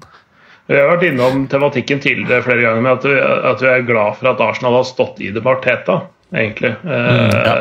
[0.70, 3.14] Vi har vært innom tematikken tidligere flere ganger med at vi,
[3.50, 5.96] at vi er glad for at Arsenal har stått i det med Arteta,
[6.30, 6.76] egentlig.
[6.86, 7.54] ja.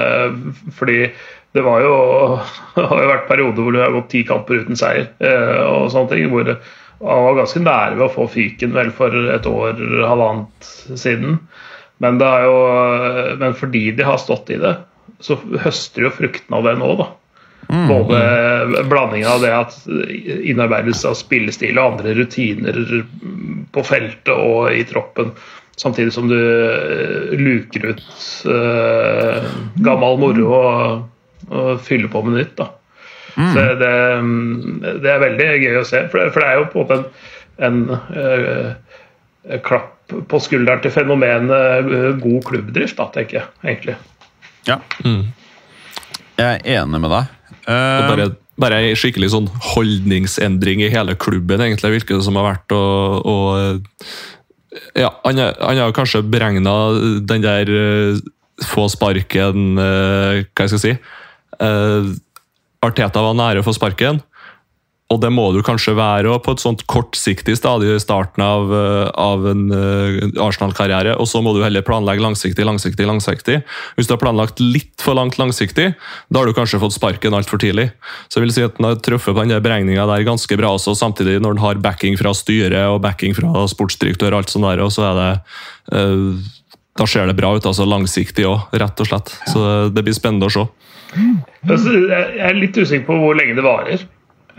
[0.77, 0.99] Fordi
[1.57, 1.95] det var jo
[2.75, 5.89] det har jo vært perioder hvor det har gått ti kamper uten seier eh, og
[5.93, 6.29] sånne ting.
[6.29, 11.39] Hvor han var ganske nære ved å få fyken vel for et år, halvannet siden.
[12.03, 12.59] Men, det er jo,
[13.41, 14.75] men fordi de har stått i det,
[15.23, 17.09] så høster jo fruktene av det nå, da.
[17.69, 22.79] Både blandingen av det at innarbeidelse av spillestil og andre rutiner
[23.75, 25.35] på feltet og i troppen,
[25.79, 28.03] samtidig som du eh, luker ut
[28.49, 29.45] uh,
[29.85, 31.05] gammel moro og,
[31.53, 32.57] og fyller på med nytt.
[32.59, 32.71] da.
[33.39, 33.93] Så det,
[35.05, 36.97] det er veldig gøy å se, for det, for det er jo på en måte
[36.99, 37.05] en,
[37.69, 37.79] en
[38.17, 39.95] uh, klapp
[40.27, 43.99] på skulderen til fenomenet uh, god klubbdrift, da, tenker jeg egentlig.
[44.67, 44.81] Ja.
[46.39, 47.38] Jeg er enig med deg.
[47.69, 48.27] Og Eh, bare,
[48.59, 52.75] bare en skikkelig sånn holdningsendring i hele klubben, egentlig, virker det som har vært.
[52.75, 56.75] Og, og ja, han, han har kanskje beregna
[57.29, 58.21] den der eh,
[58.69, 60.95] få sparken eh, Hva jeg skal si?
[61.63, 62.09] Eh,
[62.85, 64.21] Arteta var nære å få sparken.
[65.09, 69.07] Og det må du kanskje være på et sånt kortsiktig stadie i starten av, eh,
[69.17, 71.15] av en eh, Arsenal-karriere.
[71.17, 73.55] Og så må du heller planlegge langsiktig, langsiktig, langsiktig.
[73.97, 75.87] Hvis du har planlagt litt for langt langsiktig,
[76.29, 77.87] da har du kanskje fått sparken altfor tidlig.
[78.29, 80.93] Så jeg vil si at den har truffet på den beregninga der ganske bra også,
[80.99, 84.85] samtidig når den har backing fra styret og backing fra sportsdirektør og alt sånt der,
[84.85, 85.31] og så er det
[85.97, 86.37] øh,
[86.99, 89.33] Da ser det bra ut, altså langsiktig òg, rett og slett.
[89.47, 90.67] Så det blir spennende å se.
[91.65, 94.03] Altså, Jeg er litt usikker på hvor lenge det varer.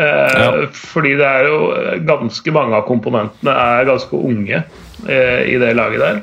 [0.01, 0.67] Eh, Ja.
[0.73, 1.59] Fordi det er jo
[2.09, 4.63] ganske mange av komponentene er ganske unge
[5.09, 6.23] eh, i det laget der.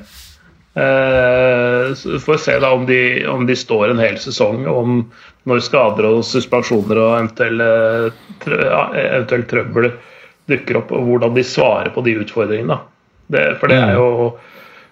[0.77, 4.99] Eh, så får vi se da om de, om de står en hel sesong, om
[5.47, 7.69] når skader og suspensjoner og eventuelle,
[8.49, 9.91] ja, eventuelt trøbbel
[10.47, 12.79] dukker opp, og hvordan de svarer på de utfordringene.
[13.27, 14.37] Det, for det er jo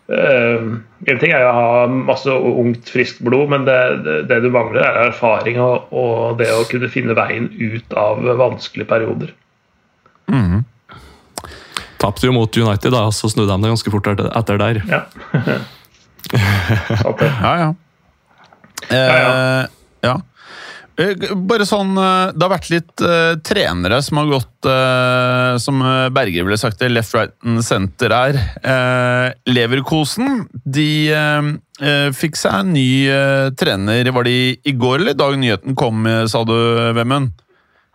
[0.06, 0.66] Eh,
[1.10, 4.84] en ting er å ha masse ungt, friskt blod, men det, det, det du mangler,
[4.86, 9.34] er erfaring og, og det å kunne finne veien ut av vanskelige perioder.
[12.02, 14.82] Tapte jo mot United, da, så snudde de det ganske fort etter- der.
[14.92, 15.02] Ja.
[17.22, 17.68] Ja, ja.
[18.90, 19.66] Eh, ja.
[20.04, 20.22] Eh,
[20.96, 26.08] Bare sånn eh, Det har vært litt uh, trenere som har gått uh, Som eh,
[26.16, 28.40] Berger ville sagt det, left, right and center er.
[28.64, 31.50] Uh, Leverkosen de eh,
[31.84, 34.08] eh, fikk seg en ny eh, trener.
[34.16, 36.56] Var det i, går eller dag nyheten kom, eh, sa du,
[36.98, 37.34] Vemund?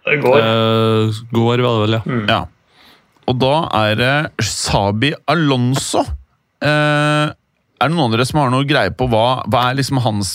[0.08, 0.38] I går.
[0.40, 2.20] Eh, går, var det vel, ja.
[2.30, 2.40] Ja.
[3.30, 4.14] Og da er det
[4.46, 6.04] Sabi Alonso.
[6.64, 10.02] Eh, er det noen av dere som har noe greie på hva, hva er liksom
[10.04, 10.34] hans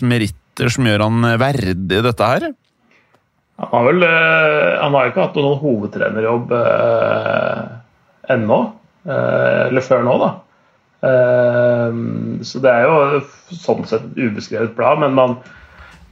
[0.56, 2.54] meritter som gjør han verdig dette her?
[3.60, 7.62] Han har vel eh, Han har ikke hatt noen hovedtrenerjobb eh,
[8.30, 8.60] ennå.
[9.06, 10.32] Eh, eller før nå, da.
[11.06, 11.92] Eh,
[12.44, 15.38] så det er jo sånn sett et ubeskrevet blad, men man,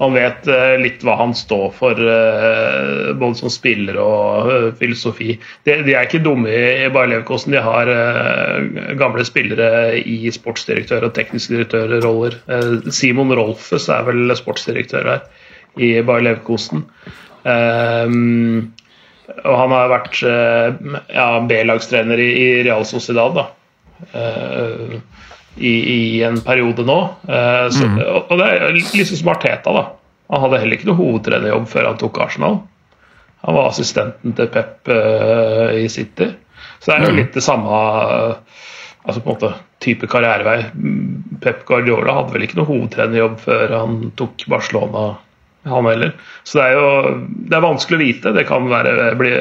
[0.04, 5.38] man vet eh, litt hva han står for, eh, både som spiller og eh, filosofi.
[5.68, 7.56] De, er ikke dumme i, Bayer Leverkosten.
[7.56, 7.92] De har
[9.00, 12.38] gamle spillere i sportsdirektør- og teknisk direktørroller.
[12.94, 15.22] Simon Rolfes er vel sportsdirektør her
[15.80, 16.86] i Bayer Leverkosten.
[19.44, 23.46] Og han har vært ja, B-lagstrener i, Real Sociedad da.
[25.56, 27.00] I, i en periode nå.
[27.28, 29.74] Uh, så, og, og det er liksom som Arteta.
[29.76, 29.88] da.
[30.34, 32.62] Han hadde heller ikke noe hovedtrenerjobb før han tok Arsenal.
[33.44, 36.32] Han var assistenten til Pep uh, i City.
[36.80, 38.62] Så det er jo litt det samme uh,
[39.04, 39.52] altså på en måte
[39.84, 40.60] type karrierevei.
[41.44, 45.14] Pep Guardiola hadde vel ikke noe hovedtrenerjobb før han tok Barcelona,
[45.68, 46.16] han heller.
[46.48, 46.88] Så det er jo
[47.50, 48.34] det er vanskelig å vite.
[48.36, 49.32] Det kan være, bli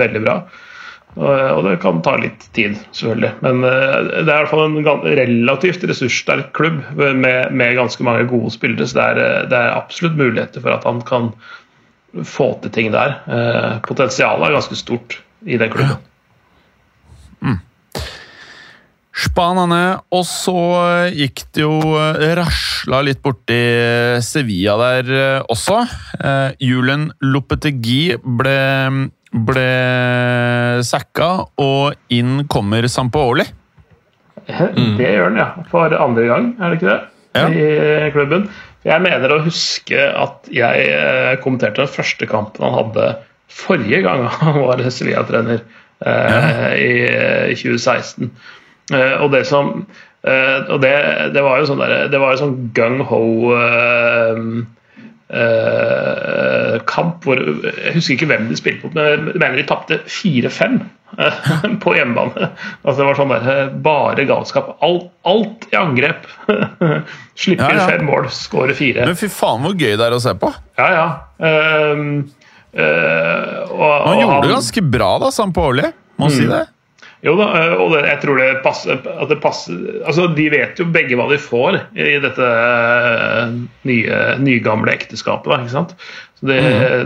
[0.00, 0.38] veldig bra.
[1.18, 3.32] Og og det kan ta litt tid, selvfølgelig.
[3.42, 8.28] Men eh, det er i hvert fall en relativt ressurssterk klubb med, med ganske mange
[8.30, 8.86] gode spillere.
[8.86, 11.32] Så det er, eh, det er absolutt muligheter for at han kan
[12.24, 13.18] få til ting der.
[13.26, 16.04] Eh, Potensialet er ganske stort i den klubben.
[19.18, 19.98] Spanende.
[20.14, 20.54] Og så
[21.10, 23.58] gikk det jo eh, rasla litt borti
[24.22, 25.80] Sevilla der eh, også.
[26.22, 28.58] Eh, Julen Lopetegui ble,
[29.32, 33.44] ble sacka, og inn kommer Sampaoli.
[34.48, 35.48] Det gjør han, ja.
[35.68, 37.00] For andre gang, er det ikke det?
[37.36, 37.48] Ja.
[37.52, 38.48] I klubben.
[38.86, 43.08] Jeg mener å huske at jeg eh, kommenterte den første kampen han hadde
[43.52, 45.64] forrige gang han var Sevilla-trener,
[46.06, 46.92] eh, i,
[47.52, 48.30] i 2016.
[48.94, 49.82] Eh, og det som
[50.24, 50.94] eh, Og det,
[51.34, 53.24] det var jo sånn der, det var jo sånn gung-ho
[55.30, 59.66] eh, eh, kamp hvor Jeg husker ikke hvem de spilte mot, men jeg mener de
[59.68, 60.80] tapte 4-5
[61.18, 62.50] uh, på hjemmebane.
[62.82, 64.74] Altså Det var sånn der, eh, bare galskap.
[64.84, 66.26] Alt, alt i angrep.
[67.38, 67.86] Slippe Ja, ja.
[67.92, 69.06] fem mål, skåre fire.
[69.08, 70.52] Men fy faen hvor gøy det er å se på!
[70.80, 71.06] Ja, ja.
[71.38, 72.24] Uh,
[72.74, 75.92] eh, og, Han og gjorde det ganske bra, da, Sampaoli.
[76.18, 76.64] Må si det.
[77.26, 80.78] Jo da, eh, og det, jeg tror det passer, at det passer altså De vet
[80.78, 83.56] jo begge hva de får i dette eh,
[83.90, 85.50] nye, nygamle ekteskapet.
[85.50, 85.96] Da, ikke sant?
[86.38, 86.58] Så de,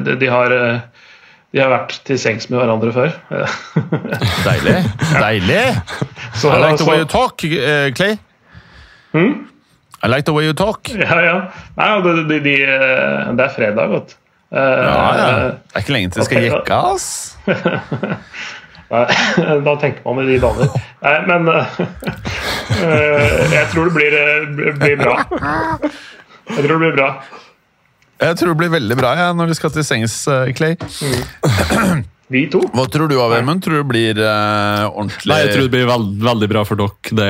[0.05, 0.53] de, de, har,
[1.53, 3.15] de har vært til sengs med hverandre før.
[4.49, 4.77] Deilig.
[5.17, 5.65] Deilig!
[6.41, 8.19] Så, I like the way you talk, eh, Clay.
[10.03, 10.89] I like the way you talk.
[10.93, 11.37] ja, ja.
[11.79, 12.57] Nei, og de, de, de,
[13.39, 14.19] det er fredag, vet du.
[14.53, 14.65] Ja,
[15.17, 15.29] ja.
[15.49, 17.07] Det er ikke lenge til det skal jekke, ass.
[18.93, 19.07] Nei,
[19.67, 20.73] da tenker man i de baner.
[21.03, 21.83] Nei, men, eh,
[22.73, 24.45] Eh, jeg tror det blir, eh,
[24.79, 25.17] blir bra.
[26.49, 27.09] Jeg tror det blir bra.
[28.23, 30.15] Jeg tror det blir veldig bra ja, når vi skal til sengs,
[30.57, 30.79] Clay.
[30.79, 32.01] Clay.
[32.33, 32.63] Vi to.
[32.73, 33.35] Hva tror du av?
[33.61, 36.81] Tror du det blir uh, ordentlig Nei, jeg tror det blir veld, veldig bra for
[36.81, 37.29] dere, det,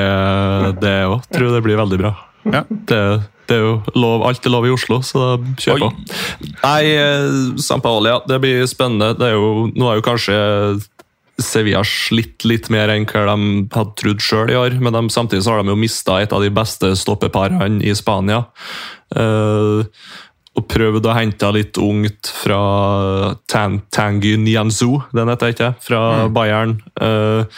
[0.79, 1.27] det òg.
[1.33, 2.13] Tror det blir veldig bra.
[2.47, 2.63] Ja.
[2.69, 3.01] Det,
[3.49, 5.91] det er jo lov, alt er lov i Oslo, så kjør på.
[6.63, 8.21] Nei, Sampaoli, ja.
[8.29, 9.11] Det blir spennende.
[9.19, 10.39] Det er jo, nå er jo kanskje
[11.45, 13.37] Sevilla slitt litt mer enn hva de
[13.75, 16.43] hadde trodd sjøl i år, men de, samtidig så har de jo mista et av
[16.43, 18.45] de beste stoppeparene i Spania.
[19.13, 19.83] Uh,
[20.53, 22.59] og prøvd å hente litt ungt fra
[23.49, 26.01] Tan Tanguy Nianzu, den heter jeg ikke, fra
[26.33, 26.77] Bayern.
[27.01, 27.49] Uh,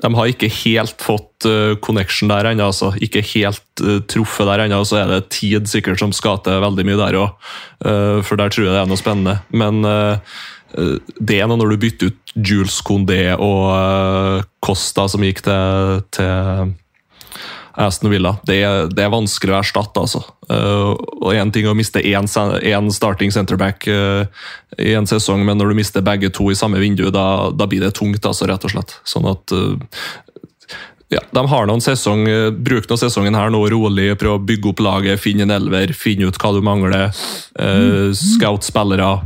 [0.00, 2.90] de har ikke helt fått uh, connection der ennå, altså.
[3.04, 4.80] Ikke helt uh, truffet der ennå.
[4.88, 7.52] Så er det tid sikkert som skal til veldig mye der òg,
[8.26, 9.38] for der tror jeg det er noe spennende.
[9.54, 9.84] Men
[10.74, 16.72] det er når du bytter ut Jules Condé og eh, Costa, som gikk til, til
[17.80, 18.36] Aston Villa.
[18.46, 18.58] Det
[18.94, 20.22] det er vanskelig å erstatte, altså.
[20.50, 25.70] Uh, og Én ting å miste én, én starting centerback i en sesong, men når
[25.70, 28.74] du mister begge to i samme vindu, da, da blir det tungt, altså, rett og
[28.74, 28.98] slett.
[29.06, 29.54] Sånn at
[31.10, 32.22] ja, De har noen sesong,
[32.62, 36.28] bruk noen sesongen her nå rolig, prøv å bygge opp laget, finne en elver, finne
[36.30, 37.10] ut hva du mangler.
[37.58, 39.16] Uh, scout spillere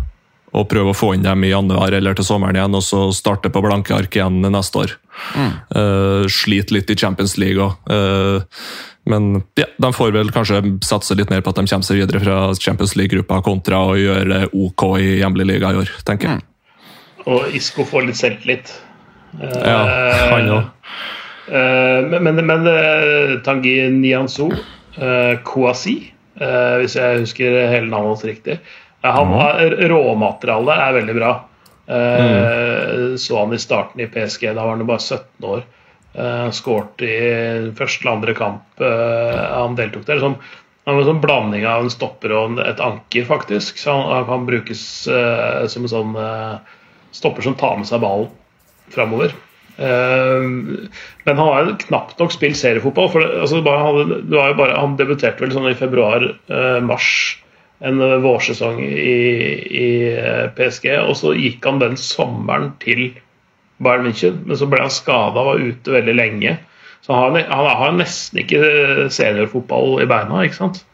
[0.54, 3.50] og prøve å få inn dem i januar eller til sommeren igjen, og så starte
[3.52, 4.96] på blanke ark igjen neste år.
[5.74, 7.90] Uh, sliter litt i Champions League òg.
[9.10, 12.22] men ja, de får vel kanskje satse litt mer på at de kommer seg videre
[12.22, 16.46] fra Champions League-gruppa, kontra å gjøre det OK i hjemlig liga i år, tenker jeg.
[17.28, 18.72] Og Isco får litt selvtillit.
[19.40, 19.82] Ja,
[20.30, 20.72] han òg.
[21.48, 24.52] Eh, men men, men eh, Tanguy Nianzou,
[24.96, 25.98] uh, Kouassi,
[26.40, 28.58] eh, hvis jeg husker hele navnet hans riktig
[29.04, 29.58] han har,
[29.90, 31.32] Råmaterialet er veldig bra.
[31.84, 33.16] Mm.
[33.20, 35.64] Så han i starten i PSG, da var han jo bare 17 år.
[36.14, 37.14] Uh, Skåret i
[37.74, 40.22] første eller andre kamp eh, han deltok der.
[40.22, 40.36] Sånn,
[40.84, 43.80] han var en sånn blanding av en stopper og et anker, faktisk.
[43.80, 46.76] Så han, han kan brukes eh, som en sånn eh,
[47.16, 48.30] stopper som tar med seg ballen
[48.94, 49.34] framover.
[49.74, 50.86] Uh,
[51.26, 53.08] men han har knapt nok spilt seriefotball.
[53.10, 57.08] For det, altså, han, det var jo bare, han debuterte vel sånn i februar-mars,
[57.80, 59.18] en eh, vårsesong i,
[59.80, 60.90] i eh, PSG.
[61.02, 63.10] Og så gikk han den sommeren til
[63.82, 66.58] Bayern München, men så ble han skada og var ute veldig lenge.
[67.04, 68.60] Så han har, han har nesten ikke
[69.12, 70.44] seniorfotball i beina.
[70.46, 70.84] ikke sant?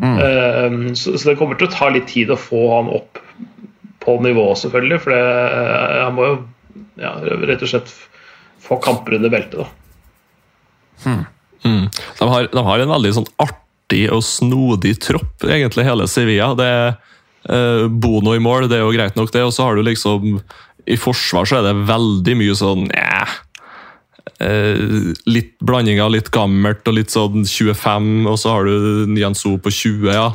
[0.00, 0.94] Mm.
[0.96, 3.18] så, så det kommer til å ta litt tid å få han opp
[4.00, 5.00] på nivå, selvfølgelig.
[5.04, 6.38] For det, eh, han må jo
[7.00, 7.92] ja, rett og slett
[8.60, 9.60] få kamper under beltet.
[9.60, 9.68] da.
[11.64, 11.88] Mm.
[12.18, 13.59] De, har, de har en veldig sånn artig
[14.14, 16.52] og snodig tropp, egentlig, hele Sevilla.
[16.58, 16.88] Det er
[17.50, 19.44] eh, Bono i mål, det er jo greit nok, det.
[19.46, 20.40] Og så har du liksom
[20.90, 22.86] I forsvar så er det veldig mye sånn.
[24.40, 29.58] Eh, litt blanding av litt gammelt og litt sånn 25, og så har du Nianzou
[29.60, 30.30] på 20, ja.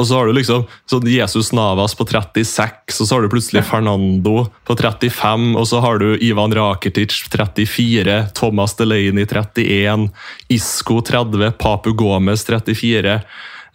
[0.00, 3.66] Og så har du liksom sånn Jesus Navas på 36, og så har du plutselig
[3.68, 10.08] Fernando på 35, og så har du Ivan Rakitic 34, Thomas Delaney 31,
[10.48, 13.20] Isco 30, Papu Gomez 34.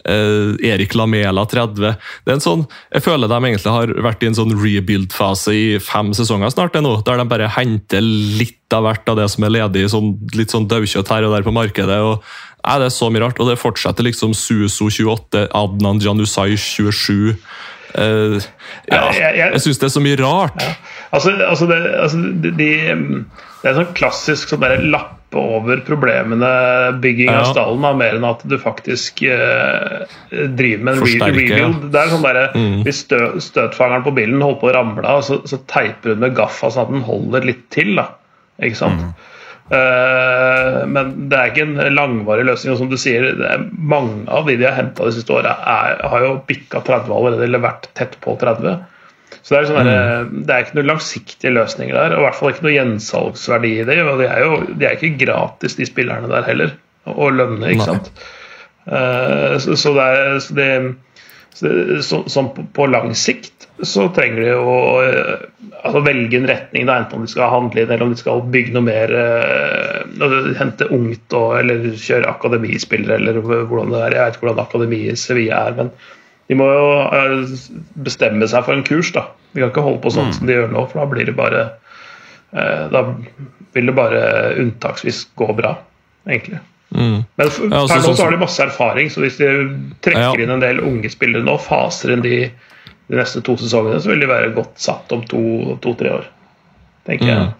[0.07, 1.75] eh, Erik Lamela 30.
[1.81, 5.65] Det er en sånn, jeg føler de egentlig har vært i en sånn rebuild-fase i
[5.83, 9.53] fem sesonger snart, nå, der de bare henter litt av hvert av det som er
[9.59, 11.99] ledig, sånn, litt sånn daukjøtt her og der på markedet.
[12.01, 12.23] og
[12.65, 17.37] Nei, Det er så mye rart, og det fortsetter liksom Suso 28, Adnan Janusai 27
[17.95, 18.41] Uh,
[18.91, 20.59] Ja, Jeg- syns det er så mye rart.
[21.13, 22.67] Altså, altså, det, altså de, de,
[23.63, 24.81] det er sånn klassisk sånn der
[25.35, 30.95] lappe over problemene, bygging av stallen, da, mer enn at du faktisk eh, driver med
[30.95, 31.91] en re rebuild.
[31.91, 32.41] Det er sånn der,
[32.85, 36.35] Hvis stø, støtfangeren på bilen holder på å ramle av, så, så teiper hun med
[36.37, 37.95] gaffa sånn at den holder litt til.
[37.99, 38.09] da,
[38.63, 39.05] ikke sant?
[39.65, 42.75] Eh, men det er ikke en langvarig løsning.
[42.75, 45.55] og som du sier, det er Mange av de de har henta de siste åra,
[45.65, 48.83] har jo bikka 30 allerede, eller vært tett på 30.
[49.45, 52.37] Så det er, sånn der, det er ikke noen langsiktige løsninger der, og i hvert
[52.39, 53.99] fall ikke noe gjensalgsverdi i det.
[54.01, 56.73] og De er jo de er ikke gratis, de spillerne der heller,
[57.05, 57.75] å lønne.
[57.75, 57.91] ikke Nei.
[57.91, 58.23] sant?
[58.85, 60.69] Uh, så, så det er så det,
[61.55, 65.45] så, så, så, Sånn på, på lang sikt så trenger de å eh,
[65.83, 68.43] altså velge en retning, da, enten om de skal handle inn eller om de skal
[68.53, 74.15] bygge noe mer eh, altså Hente ungt og, eller kjøre akademispillere, eller hvordan det er.
[74.15, 75.91] Jeg vet ikke hvordan akademiet i Sevilla er, men
[76.47, 77.55] de må jo eh,
[78.05, 79.11] bestemme seg for en kurs.
[79.15, 79.27] da.
[79.53, 81.63] De kan ikke holde på sånn som de gjør nå, for da blir det bare
[82.53, 83.01] eh, Da
[83.73, 84.21] vil det bare
[84.61, 85.73] unntaksvis gå bra,
[86.27, 86.59] egentlig.
[86.95, 87.25] Mm.
[87.37, 89.49] Men f- Ja, altså, per nå sånn så har de masse erfaring, så hvis de
[90.05, 90.43] trekker Ja.
[90.45, 92.51] inn en del unge spillere nå, faser inn de
[93.07, 96.23] de neste to sesongene, så vil de være godt satt om to-tre år.
[97.05, 97.51] tenker jeg.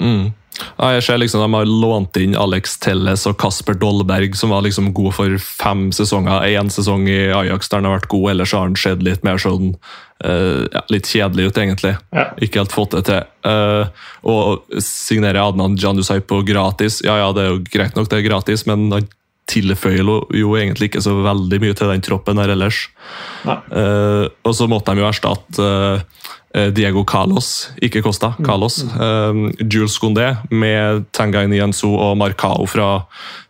[0.00, 0.30] Mm.
[0.76, 4.64] Ja, jeg ser liksom De har lånt inn Alex Telles og Kasper Dolberg, som var
[4.66, 6.46] liksom god for fem sesonger.
[6.48, 9.40] Én sesong i Ajax der han har vært god, ellers har han sett litt mer
[9.42, 11.94] sånn uh, ja, Litt kjedelig ut, egentlig.
[12.16, 12.28] Ja.
[12.42, 13.22] Ikke helt fått det til.
[13.46, 13.88] Uh,
[14.26, 18.28] og signere Adnan Janusay på gratis, ja ja, det er jo greit nok det er
[18.28, 19.08] gratis, men han
[19.50, 22.86] tilføyer jo, egentlig ikke så veldig mye til den troppen her ellers.
[23.46, 25.68] Eh, og så måtte de jo erstatte
[26.56, 28.32] uh, Diego Carlos, ikke Costa.
[28.42, 28.80] Carlos.
[28.82, 32.90] Eh, Jules Condé med Tanguy Nianzou og Marcao fra,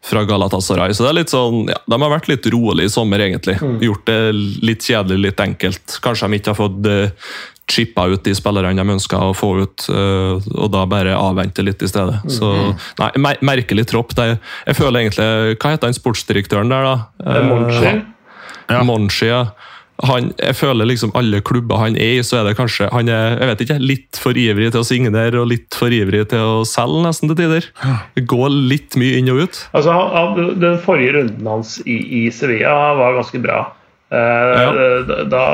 [0.04, 0.92] fra Galatasaray.
[0.92, 3.56] Så det er litt sånn, ja, De har vært litt rolig i sommer, egentlig.
[3.86, 4.20] Gjort det
[4.66, 6.00] litt kjedelig, litt enkelt.
[6.04, 7.30] Kanskje de ikke har fått uh,
[7.70, 11.82] chippa ut de spillerne de ønska å få ut, eh, og da bare avvente litt
[11.82, 12.20] i stedet.
[12.30, 12.52] Så,
[13.00, 14.14] nei, mer Merkelig tropp.
[14.14, 17.40] Det, er- jeg føler egentlig Hva heter han sportsdirektøren der, da?
[17.48, 17.96] Monchi.
[18.70, 18.82] Ja.
[18.86, 19.44] Monchi, ja.
[20.04, 23.38] Han, jeg føler liksom alle klubber han er i, så er det kanskje han er
[23.40, 26.58] jeg vet ikke, litt for ivrig til å signere og litt for ivrig til å
[26.68, 27.64] selge, nesten til tider.
[28.14, 29.60] Det går litt mye inn og ut.
[29.72, 33.62] Altså, han, han, den forrige runden hans i, i Sevilla var ganske bra.
[34.10, 34.72] Eh, Ja.
[35.08, 35.44] da, da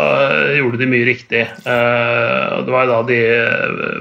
[0.58, 1.42] gjorde de mye riktig.
[1.42, 3.20] Eh, det var da de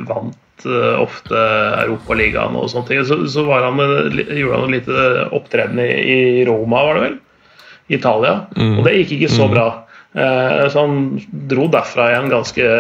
[0.10, 1.44] vant eh, ofte
[1.86, 3.06] Europaligaen og sånne ting.
[3.08, 7.18] Så, så var han, eh, gjorde han en lite opptreden i, Roma, var det vel?
[7.92, 8.36] Italia.
[8.52, 8.78] Italia.
[8.80, 9.70] Og det gikk ikke så bra.
[10.12, 12.72] Eh, så han dro derfra igjen ganske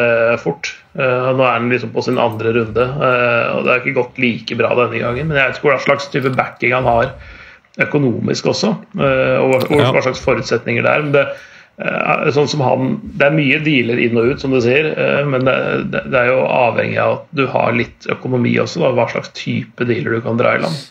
[0.44, 0.74] fort.
[1.00, 4.20] Eh, nå er han liksom på sin andre runde, eh, og det har ikke gått
[4.20, 5.30] like bra denne gangen.
[5.32, 7.14] Men jeg vet ikke hva slags type backing han har
[7.80, 11.06] økonomisk også, eh, og hva, slags forutsetninger det er.
[11.08, 11.48] Men det, eh,
[12.36, 15.48] sånn som han, det er mye dealer inn og ut, som du sier, eh, men
[15.48, 15.56] det,
[15.94, 19.88] det, er jo avhengig av at du har litt økonomi også, da, hva slags type
[19.90, 20.82] dealer du kan dra i land.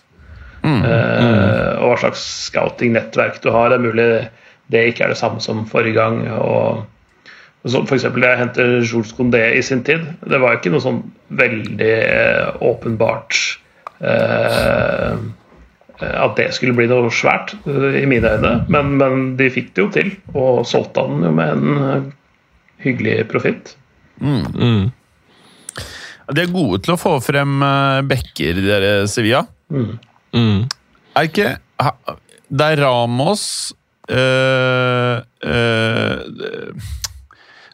[0.60, 3.70] Eh, og hva slags scouting-nettverk du har.
[3.70, 4.08] Det er mulig
[4.70, 6.22] det ikke er det samme som forrige gang.
[6.30, 6.86] og
[7.64, 10.80] så for eksempel, Da jeg hentet Jules Condé i sin tid, det var ikke noe
[10.80, 13.36] sånn veldig eh, åpenbart
[14.00, 15.16] eh,
[16.06, 18.54] at det skulle bli noe svært, eh, i mine øyne.
[18.72, 22.08] Men, men de fikk det jo til, og solgte han jo med en eh,
[22.86, 23.74] hyggelig profitt.
[24.20, 24.90] Mm.
[26.30, 29.44] De er gode til å få frem bekker, backer, dere Sevilla.
[29.70, 30.66] Mm.
[31.16, 31.56] Er ikke
[32.50, 33.72] Det er Ramos
[34.10, 36.16] øh, øh,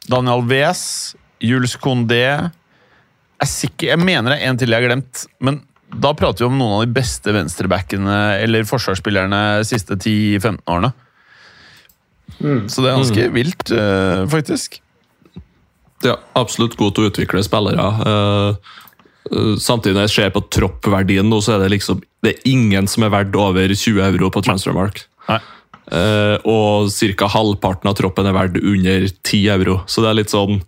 [0.07, 5.27] Daniel Wes, Jules Condé jeg, sikker, Jeg mener det er en til jeg har glemt,
[5.41, 5.61] men
[5.94, 10.92] da prater vi om noen av de beste venstrebackene eller forsvarsspillerne de siste 10-15 årene.
[12.68, 14.81] Så det er ganske vilt, uh, faktisk.
[16.05, 17.87] Er absolutt god til å utvikle spillere.
[18.03, 18.75] Uh,
[19.31, 22.88] uh, samtidig når jeg ser på troppverdien nå, så er det liksom det er ingen
[22.90, 25.05] som er verdt over 20 euro på transfermark.
[25.31, 25.40] Nei.
[25.87, 27.29] Uh, og ca.
[27.31, 29.79] halvparten av troppen er verdt under 10 euro.
[29.87, 30.59] Så det er litt sånn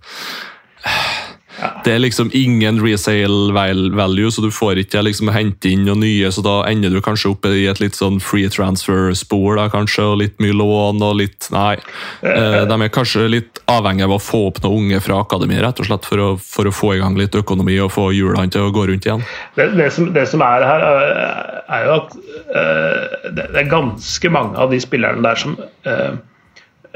[1.85, 3.53] Det er liksom ingen resale
[3.97, 7.33] value, så du får ikke liksom hente inn noen nye, så da ender du kanskje
[7.33, 11.49] opp i et litt sånn free transfer-spor, da kanskje, og litt mye lån og litt
[11.55, 11.77] Nei.
[12.23, 15.81] Eh, de er kanskje litt avhengig av å få opp noen unge fra akademiet, rett
[15.83, 18.69] og slett, for å, for å få i gang litt økonomi og få hjulene til
[18.69, 19.25] å gå rundt igjen.
[19.57, 24.31] Det, det, som, det som er her, er- jo at eh, det, det er ganske
[24.33, 25.57] mange av de spillerne der som
[25.89, 26.15] eh,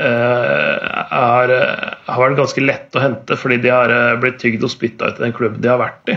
[0.01, 1.53] er,
[2.07, 5.21] har vært ganske lette å hente fordi de har eh, blitt tygd og spytta ut
[5.21, 6.17] i den klubben de har vært i.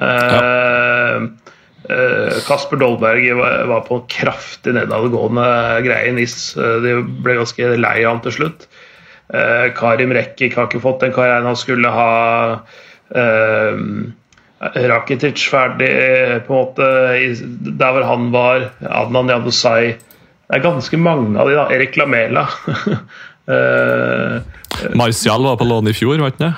[0.00, 1.26] Eh,
[1.90, 5.46] eh, Kasper Dolberg var, på en kraftig nedadgående
[5.86, 6.56] greie i NIS.
[6.56, 8.66] Eh, De ble ganske lei av han til slutt.
[9.34, 12.10] Eh, Karim Rekik har ikke fått den karrieren han skulle ha.
[13.14, 13.78] Eh,
[14.64, 15.90] Rakitic ferdig
[16.46, 16.86] på en måte
[17.76, 18.70] der hvor han var.
[18.80, 19.96] Adnan Janusai.
[20.54, 21.64] Det er ganske mange av de, da.
[21.74, 22.44] Erik Lamela.
[23.50, 24.36] eh,
[24.94, 26.52] Martial var på lån i fjor, var ikke det?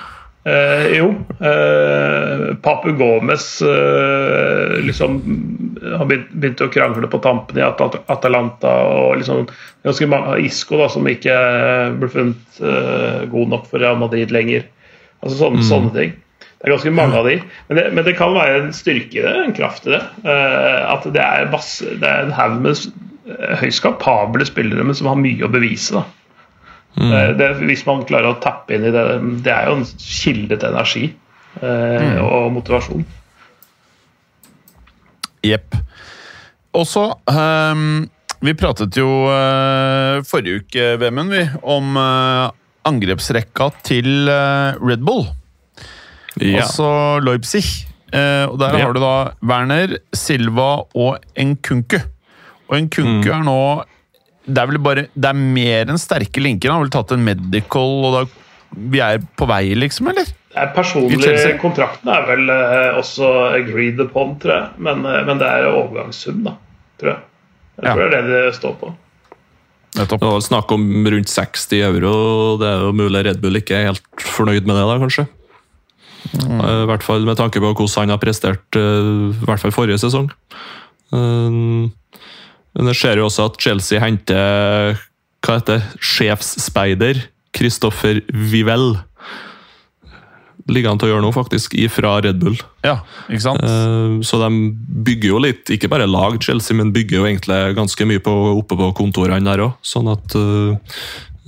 [0.47, 1.07] Eh, jo.
[1.43, 5.17] Eh, Papu Gomez eh, liksom
[5.97, 8.75] Han begynt- begynte å krangle på tampen i At- Atalanta.
[8.93, 9.49] Og liksom
[9.87, 11.35] ganske mange Isco, da, som ikke
[11.99, 14.69] ble funnet eh, god nok for Real Madrid lenger.
[15.25, 16.15] Altså sånne, sånne ting.
[16.61, 17.41] Det er ganske mange av de.
[17.69, 20.03] Men det, men det kan være en styrke i det, en kraft i det.
[20.25, 22.87] Eh, at det er, masse, det er en haug med
[23.61, 25.95] høyst kapable spillere, men som har mye å bevise.
[25.99, 26.05] da.
[26.97, 29.05] Eh, Det, hvis man klarer å tappe inn i det,
[29.45, 31.07] det er jo en kilde til energi
[31.63, 33.05] eh, og motivasjon.
[35.47, 35.77] Jepp.
[36.77, 38.07] Og så um,
[38.45, 42.51] Vi pratet jo uh, forrige uke, Vemund, vi, om uh,
[42.87, 45.25] angrepsrekka til uh, Red Bull.
[46.37, 47.65] Altså Leipzig.
[48.13, 48.85] Eh, og Der Ja.
[48.85, 51.99] har du da Werner, Silva og Nkunku.
[52.67, 53.59] Og Nkunku er nå
[54.47, 56.71] Det er vel bare Det er mer enn sterke linker.
[56.73, 58.25] Han har vel tatt en medical, og da
[58.77, 60.27] vi er på vei, liksom, eller?
[60.57, 61.31] Eh, Personlig
[61.63, 64.69] kontrakten er vel eh, også agreed upon, tror jeg.
[64.83, 66.57] Men, eh, men det er overgangssum, da.
[67.01, 67.23] Tror jeg.
[67.77, 67.95] Jeg Ja.
[67.95, 68.91] det er det det står på.
[69.97, 70.21] Nettopp.
[70.21, 72.13] Det var snakk om rundt 60 euro.
[72.61, 74.03] Det er jo mulig Red Bull ikke er helt
[74.35, 75.27] fornøyd med det, da, kanskje.
[76.35, 76.61] Mm.
[76.61, 80.03] I hvert fall med tanke på hvordan han har prestert eh, i hvert fall forrige
[80.03, 80.29] sesong.
[81.15, 81.89] Eh,
[82.77, 84.99] Men det skjer jo også at Chelsea henter
[85.47, 87.23] hva heter sjefsspeider
[87.57, 88.97] Christopher Vivell.
[90.67, 92.57] Ligger han til å gjøre noe, faktisk, ifra Red Bull.
[92.85, 92.97] Ja,
[93.31, 93.63] ikke sant?
[93.63, 94.51] Eh, Så de
[95.07, 98.79] bygger jo litt, ikke bare lag Chelsea, men bygger jo egentlig ganske mye på, oppe
[98.81, 99.77] på kontorene der òg.
[99.87, 100.99] Sånn at eh,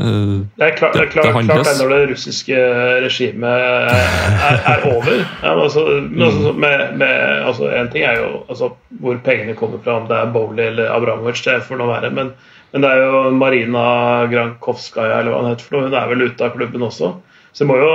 [0.00, 2.58] eh, Det er klart det, er klart, det klart det når det russiske
[3.04, 5.16] regimet er, er over.
[5.44, 7.14] Ja, men altså, men altså, med, med,
[7.50, 8.70] altså, en ting er jo altså,
[9.02, 12.12] hvor pengene kommer fra, om det er Bowley eller Abramovic, det får nå være.
[12.14, 12.34] Men,
[12.72, 13.86] men det er jo Marina
[14.30, 17.14] Grankovskaja, eller hva hun heter for noe, hun er vel ute av klubben også.
[17.56, 17.92] Så må jo,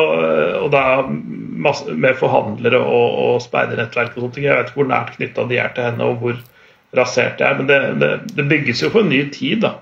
[0.63, 1.11] Og det er
[1.63, 4.47] masse, med forhandlere og, og speidernettverk og sånne ting.
[4.49, 6.39] Jeg vet ikke hvor nært knytta de er til henne, og hvor
[6.97, 7.57] rasert det er.
[7.59, 9.77] Men det, det, det bygges jo for en ny tid, da.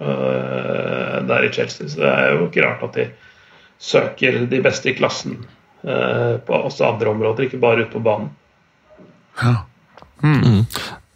[0.00, 1.88] Øh, der i Chelsea.
[1.88, 3.06] Så det er jo ikke rart at de
[3.78, 5.38] søker de beste i klassen
[5.84, 8.30] øh, på også andre områder, ikke bare ute på banen.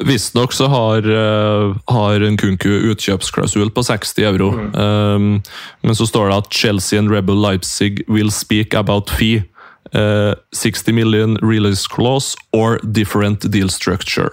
[0.07, 4.51] Visstnok så har, eh, har Nkunku utkjøpsklausul på 60 euro.
[4.51, 5.43] Um,
[5.83, 9.45] men så står det at Chelsea and Rebel Leipzig will speak about fee.
[9.95, 14.31] Uh, 60 million release clause or different deal structure.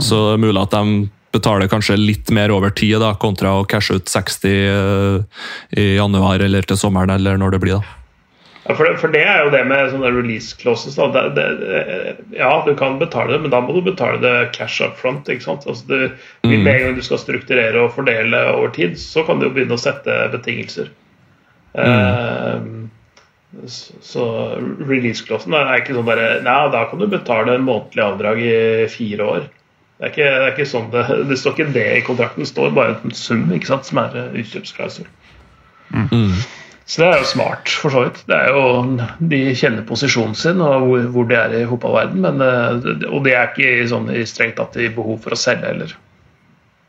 [0.00, 3.68] Så det er mulig at de betaler kanskje litt mer over tid, da, kontra å
[3.68, 5.44] cashe ut 60 eh,
[5.78, 7.78] i januar eller til sommeren, eller når det blir.
[7.78, 8.02] da.
[8.66, 10.96] Ja, for, det, for det er jo det med sånne release clauses.
[10.98, 11.44] Det, det,
[12.34, 15.28] ja, du kan betale det, men da må du betale det cash up front.
[15.30, 15.68] Ikke sant?
[15.70, 16.16] Altså du,
[16.48, 19.78] Med en gang du skal strukturere og fordele over tid, så kan du jo begynne
[19.78, 20.90] å sette betingelser.
[21.78, 22.66] Eh,
[23.70, 24.24] så, så
[24.88, 28.56] release-clausen er ikke sånn bare Nei, da kan du betale en månedlig avdrag i
[28.90, 29.46] fire år.
[29.96, 32.50] Det er ikke, det er ikke sånn det, det står ikke det i kontrakten, det
[32.50, 35.06] står bare en sum ikke sant, som er utkjøpsklausul.
[35.94, 36.34] Mm.
[36.86, 38.18] Så det er jo smart, for så vidt.
[38.28, 38.66] Det er jo,
[39.32, 43.48] de kjenner posisjonen sin og hvor, hvor de er i fotballverden, eh, og de er
[43.50, 45.96] ikke i sånn i strengt tatt i behov for å selge heller.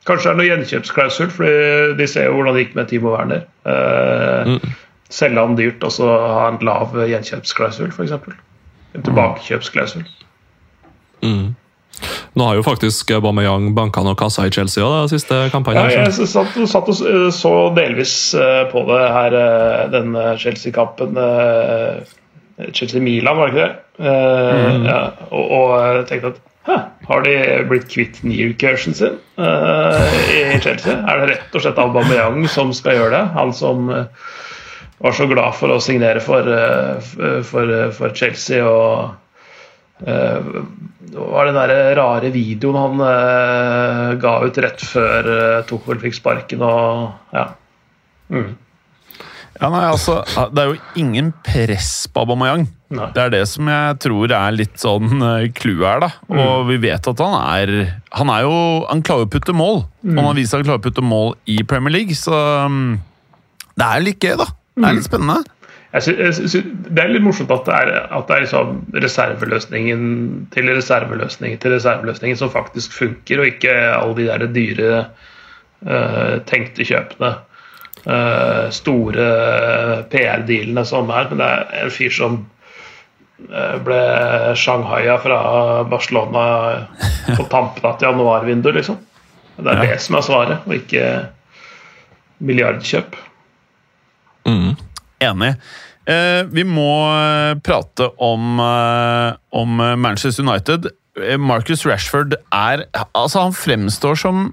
[0.07, 3.47] Kanskje det er noe gjenkjøpsklausul, for de ser jo hvordan det gikk med Timo Werner.
[3.67, 4.75] Eh,
[5.09, 8.11] Selge han dyrt og så ha en lav gjenkjøpsklausul, f.eks.
[8.95, 10.03] En tilbakekjøpsklausul.
[12.37, 15.89] Nå har jo faktisk Aubameyang banka noe kassa i Chelsea også, de siste kampanjen.
[15.89, 21.17] Ja, jeg satt, satt og så delvis eh, på det her, eh, den eh, Chelsea-kampen.
[21.17, 22.15] eh,
[22.73, 23.75] Chelsea-Milan, var det ikke det?
[23.97, 24.85] Mm.
[24.85, 25.01] ja,
[25.33, 26.75] og, og tenkte at Hæ,
[27.07, 27.35] har de
[27.69, 30.97] blitt kvitt Near-cursen sin uh, i Chelsea?
[30.97, 33.21] Er det rett og slett Aubameyang som skal gjøre det?
[33.37, 34.25] Han som eh,
[34.99, 36.99] var så glad for å signere for, eh,
[37.47, 39.15] for, for Chelsea og
[40.03, 40.51] eh,
[41.07, 46.17] det var den der rare videoen han eh, ga ut rett før uh, Tuchel fikk
[46.17, 47.45] sparken og ja.
[49.57, 50.19] Ja, nei, altså,
[50.51, 52.67] Det er jo ingen press på Aubameyang.
[52.93, 53.07] Nei.
[53.15, 55.23] Det er det som jeg tror er litt sånn
[55.57, 56.03] clouet uh, her.
[56.03, 56.11] da.
[56.43, 57.71] Og vi vet at han er
[58.19, 59.85] Han er jo, han klarer å putte mål.
[60.03, 62.35] Og han har vist at han klarer å putte mål i Premier League, så
[62.67, 62.97] um,
[63.79, 64.51] det er litt gøy, da.
[64.77, 65.56] Det er litt spennende.
[65.95, 66.03] Jeg
[66.51, 66.59] sy
[66.91, 70.01] det er litt morsomt at det er, at det er liksom reserveløsningen
[70.51, 74.89] til reserveløsningen til reserveløsningen som faktisk funker, og ikke alle de der dyre
[75.87, 77.37] uh, tenkte kjøpene.
[78.07, 79.29] Uh, store
[80.11, 81.31] PR-dealene som er.
[81.31, 82.37] Men det er en fyr som
[83.47, 84.01] eh, ble
[84.59, 85.39] shanghaia fra
[85.89, 86.43] Barcelona
[87.33, 88.99] på tampen av et januarvindu, liksom.
[89.57, 89.91] Det er Ja.
[89.91, 91.07] det som er svaret, og ikke
[92.39, 93.17] milliardkjøp.
[95.23, 95.55] Enig.
[96.07, 100.89] Eh, vi må eh, prate om, eh, om Manchester United.
[101.41, 104.51] Marcus Rashford er Altså, han fremstår som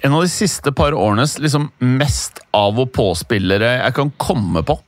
[0.00, 4.78] en av de siste par årenes liksom mest av og på-spillere jeg kan komme på.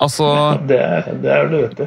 [0.00, 0.28] Altså
[0.70, 0.78] Det,
[1.24, 1.86] det er det, vet du.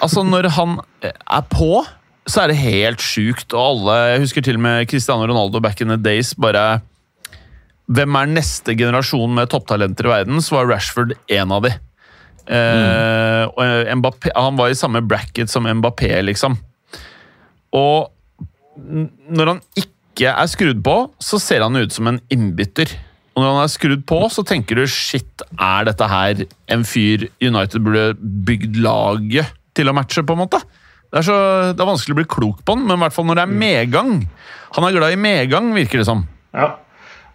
[0.00, 1.84] Altså, når han er på,
[2.26, 3.52] så er det helt sjukt.
[3.52, 6.34] Og alle Jeg husker til og med Cristiano Ronaldo back in the days.
[6.34, 6.80] bare
[7.86, 10.42] Hvem er neste generasjon med topptalenter i verden?
[10.42, 11.74] Så var Rashford en av de.
[12.46, 16.56] Eh, og Mbappé, han var i samme bracket som Mbappé, liksom.
[17.76, 18.10] Og
[18.76, 22.90] når han ikke er skrudd på, så ser han ut som en innbytter.
[23.36, 27.28] Og når han er skrudd på, så tenker du shit, er dette her en fyr
[27.44, 28.06] United burde
[28.48, 30.62] bygd laget til å matche, på en måte?
[31.12, 31.36] Det er, så,
[31.76, 33.60] det er vanskelig å bli klok på han, men i hvert fall når det er
[33.60, 34.16] medgang.
[34.76, 36.24] Han er glad i medgang, virker det som.
[36.56, 36.72] Ja.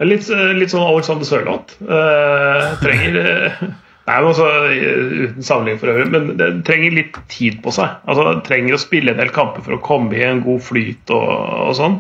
[0.02, 0.28] Litt,
[0.58, 1.76] litt sånn Alexander Sørloth.
[1.86, 3.64] Uh, trenger eh,
[4.08, 8.00] Nei, men altså, Uten sammenligning for øvrig, men det trenger litt tid på seg.
[8.10, 11.14] Altså, Det trenger å spille en del kamper for å komme i en god flyt
[11.14, 11.30] og,
[11.68, 12.00] og sånn.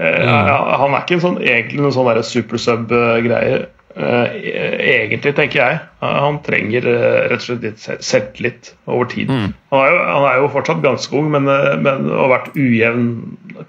[0.00, 3.62] Eh, Han er ikke en sånn, egentlig noen sånn supersub-greie,
[3.92, 5.80] uh, egentlig, tenker jeg.
[6.02, 9.30] Han trenger eh, rett og slett litt selv- selvtillit over tid.
[9.30, 13.06] Han, er jo, han er jo fortsatt ganske ung men, eh, men, og vært ujevn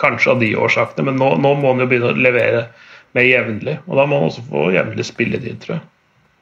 [0.02, 1.12] kanskje av de årsakene.
[1.12, 2.66] Men nå, nå må han jo begynne å levere
[3.18, 3.80] mer jevnlig.
[3.88, 5.88] Og da må han også få jevnlig spilletid, tror jeg.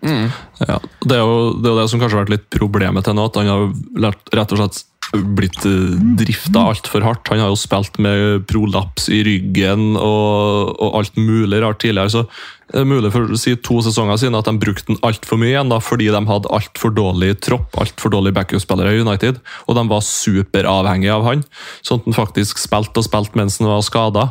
[0.02, 3.14] Ja, det er, jo, det er jo det som kanskje har vært litt problemet til
[3.18, 3.68] nå, at han har
[4.08, 7.30] lært, rett og slett blitt uh, drifta altfor hardt.
[7.30, 12.14] Han har jo spilt med prolaps i ryggen og, og alt mulig rart tidligere.
[12.14, 12.26] så
[12.72, 15.52] det er mulig for å si to sesonger siden at de brukte den altfor mye
[15.52, 19.84] igjen, da, fordi de hadde altfor dårlig tropp, altfor dårlig backup-spillere i United, og de
[19.92, 21.44] var superavhengige av han.
[21.84, 24.30] Sånn at han faktisk spilte og spilte mens han var skada.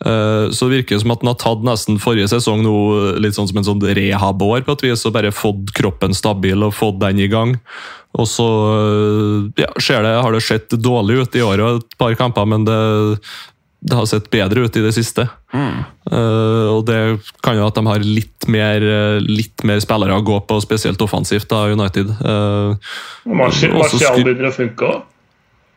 [0.00, 2.74] Så det virker som at han har tatt nesten forrige sesong nå
[3.20, 6.72] litt sånn som en sånn rehab-år, på et vis, og bare fått kroppen stabil og
[6.72, 7.52] fått den i gang.
[8.18, 8.48] Og så
[9.60, 12.64] ja, ser det, har det sett dårlig ut i år og et par kamper, men
[12.66, 12.78] det,
[13.80, 15.24] det har sett bedre ut i det siste.
[15.54, 16.98] Eh, og det
[17.44, 21.00] kan jo at de har litt mer, eh, litt mer spillere å gå på, spesielt
[21.06, 22.10] offensivt, da, United.
[22.20, 22.74] Uh,
[23.30, 25.06] Martial begynner å funke òg.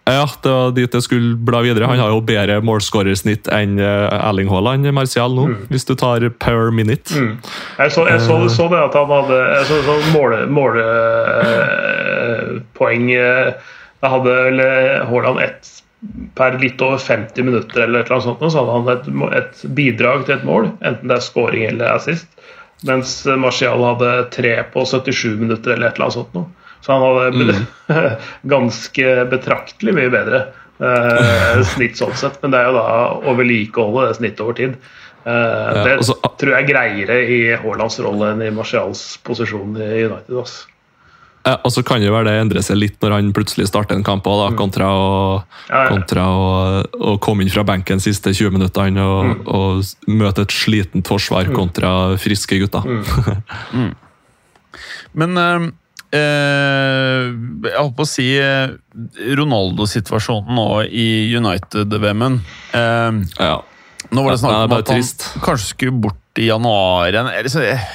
[0.03, 1.87] Ja, det var dit jeg skulle bla videre.
[1.87, 6.71] Han har jo bedre målskårersnitt enn eh, Erling Haaland, Martial, nå, hvis du tar per
[6.75, 7.13] minute.
[7.79, 13.05] Jeg, så, jeg så, så det at han hadde jeg så, så målepoeng
[14.03, 15.63] Da hadde vel eh, Haaland ett
[16.35, 19.05] per litt over 50 minutter eller et eller annet sånt, så hadde han et,
[19.39, 22.27] et bidrag til et mål, enten det er scoring eller assist.
[22.83, 26.51] Mens Martial hadde tre på 77 minutter eller et eller annet sånt noe.
[26.83, 27.55] Så han hadde
[28.55, 30.41] ganske betraktelig mye bedre
[30.83, 32.41] eh, snitt sånn sett.
[32.43, 32.89] Men det er jo da
[33.23, 34.75] å vedlikeholde det snittet over tid.
[35.23, 40.03] Eh, det så, tror jeg er greiere i Haalands rolle enn i Marcials posisjon i
[40.03, 40.35] United.
[40.43, 40.69] Også.
[41.43, 43.97] Ja, og så kan det jo være det endrer seg litt når han plutselig starter
[43.97, 45.07] en kamp, da, kontra, å,
[45.67, 45.89] Ja, ja.
[45.91, 46.45] kontra å,
[46.95, 51.51] å komme inn fra benken de siste 20 minuttene og, og møte et slitent forsvar
[51.51, 52.87] kontra friske gutter.
[55.19, 55.71] Men eh, eh,
[56.13, 58.73] jeg holdt på å si eh,
[59.39, 61.07] Ronaldo-situasjonen nå i
[61.37, 62.39] United-VM-en.
[62.77, 63.55] Eh, Ja.
[64.13, 67.29] nå var det snakk det om at han kanskje skulle bort i januar igjen.
[67.63, 67.89] Eh,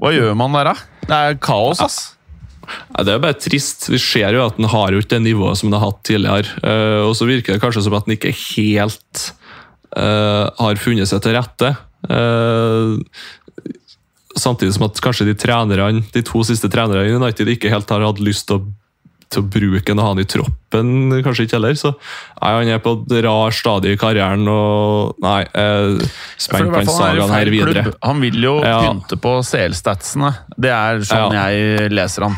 [0.00, 0.74] Hva gjør man der, da?
[1.06, 1.98] Det er kaos, ass.
[2.66, 3.86] Ja, det er bare trist.
[3.88, 6.50] Vi ser jo at han har jo ikke det nivået som han har hatt tidligere.
[6.66, 9.28] Eh, og så virker det kanskje som at han ikke helt
[9.96, 11.70] eh, har funnet seg til rette.
[12.10, 12.98] Eh,
[14.36, 18.04] samtidig som at kanskje de trenerne, de to siste trenerne i United ikke helt har
[18.04, 18.64] hatt lyst til å,
[19.32, 20.90] til å bruke han og ha han i troppen,
[21.24, 21.74] kanskje ikke heller.
[21.80, 25.40] Så nei, han er på et rar stadie i karrieren, og nei,
[26.38, 27.82] spent på sagaen her videre.
[27.88, 27.96] klubb.
[28.06, 28.76] Han vil jo Ja.
[28.84, 30.34] pynte på CL-statsene.
[30.56, 31.48] Det er sånn Ja.
[31.50, 32.36] jeg leser han.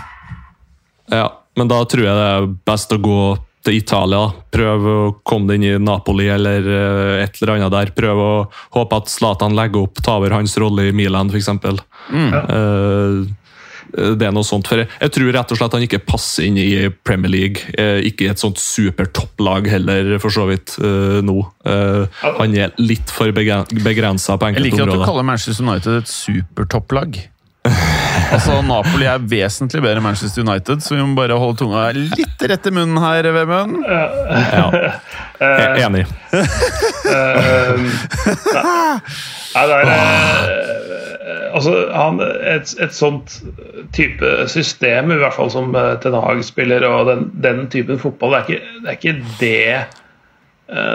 [1.10, 3.20] Ja, men da tror jeg det er best å gå
[3.68, 4.28] til Italia.
[4.54, 7.92] Prøve å komme deg inn i Napoli eller eh, et eller annet der.
[7.96, 8.38] Prøve å
[8.78, 11.52] håpe at Zlatan legger opp, tar over hans rolle i Milan f.eks.
[12.08, 13.28] Uh,
[13.88, 14.68] det er noe sånt.
[14.68, 17.72] For jeg, tror rett og slett han ikke passer inn i Premier League.
[17.72, 21.38] Eh, ikke i et sånt supertopplag heller, for så vidt, eh, nå.
[21.64, 24.60] Eh, han er litt for begrensa på enkelte områder.
[24.60, 27.20] Jeg liker at du kaller Manchester United et supertopplag.
[28.34, 32.42] Altså, Napoli er vesentlig bedre enn Manchester United, så vi må bare holde tunga litt
[32.50, 33.78] rett i munnen her, Vemund.
[33.88, 34.66] Ja.
[35.38, 36.04] Jeg er enig.
[39.54, 40.78] Nei, det er eh,
[41.48, 43.38] Altså, han, et, et sånt
[43.96, 48.34] type system, i hvert fall som eh, Ten Hag spiller, og den, den typen fotball,
[48.34, 49.97] det er ikke det, er ikke det eh,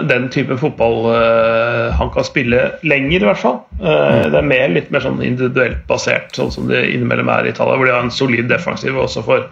[0.06, 3.56] den typen fotball eh, han kan spille lenger, i hvert fall.
[3.82, 7.50] Eh, Det er mer, litt mer sånn individuelt basert, sånn som det innimellom er i
[7.54, 9.48] Italia, hvor de har en solid defensiv, og så får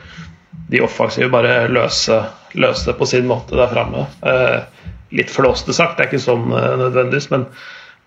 [0.71, 2.21] de offensive bare løse,
[2.55, 4.07] løse det på sin måte der framme.
[4.23, 7.49] Eh, litt flåste sagt, det er ikke sånn eh, nødvendigvis, men,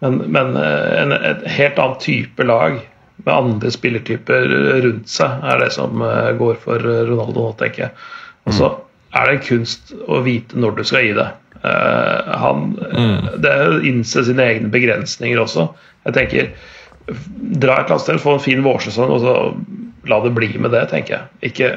[0.01, 2.79] men, men eh, en, et helt annen type lag
[3.25, 4.49] med andre spillertyper
[4.87, 7.97] rundt seg er det som eh, går for Ronaldo nå, tenker jeg.
[8.47, 8.71] Og så
[9.15, 11.29] er det en kunst å vite når du skal gi det.
[11.65, 12.71] Eh, han,
[13.41, 15.69] Det er å innse sine egne begrensninger også.
[16.05, 16.49] Jeg tenker
[17.05, 19.33] Dra et eller annet sted, få en fin vårsesong, og så
[20.09, 21.51] la det bli med det, tenker jeg.
[21.51, 21.67] Ikke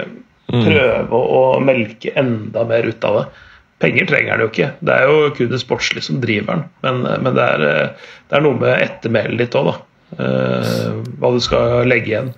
[0.49, 3.25] prøve å, å melke enda mer ut av det.
[3.85, 4.71] Penger trenger han jo ikke.
[4.81, 6.65] Det er jo kun det sportslige som driver han.
[6.87, 9.77] Men, men det, er, eh, det er noe med ettermælet ditt òg, da.
[10.19, 12.31] Uh, hva du skal legge igjen.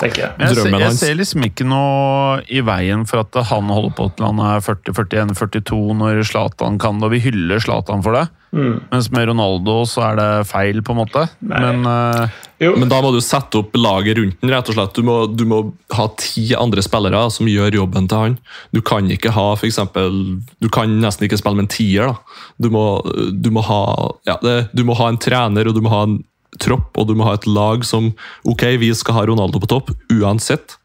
[0.00, 0.32] Tenker jeg.
[0.40, 4.28] Jeg, ser, jeg ser liksom ikke noe i veien for at han holder på til
[4.30, 8.26] han er 40-41-42 når Zlatan kan det, og vi hyller Zlatan for det.
[8.50, 8.80] Mm.
[8.90, 11.22] Mens med Ronaldo så er det feil, på en måte.
[11.38, 12.26] Men uh,
[12.58, 14.96] Men da må du sette opp laget rundt den, rett og slett.
[14.96, 15.60] Du må, du må
[15.94, 18.38] ha ti andre spillere som gjør jobben til han.
[18.74, 22.10] Du kan ikke ha for eksempel, Du kan nesten ikke spille med en tier.
[22.10, 22.42] da.
[22.58, 22.84] Du må,
[23.30, 23.84] du må, ha,
[24.26, 26.18] ja, det, du må ha en trener og du må ha en
[26.58, 28.10] tropp og du må ha et lag som
[28.48, 30.76] Ok, vi skal ha Ronaldo på topp uansett.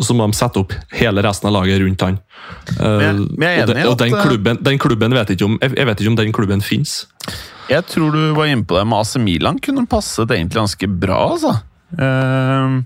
[0.00, 2.18] Så må de sette opp hele resten av laget rundt han.
[2.80, 5.72] Eh, Men men og, enig og den eh, klubben, den klubben vet ikke om, jeg,
[5.78, 7.06] jeg vet ikke om den klubben fins.
[7.70, 11.22] jeg tror du var inne på det med AC Milan kunne passet egentlig ganske bra,
[11.32, 11.54] altså.
[11.96, 12.82] Uh,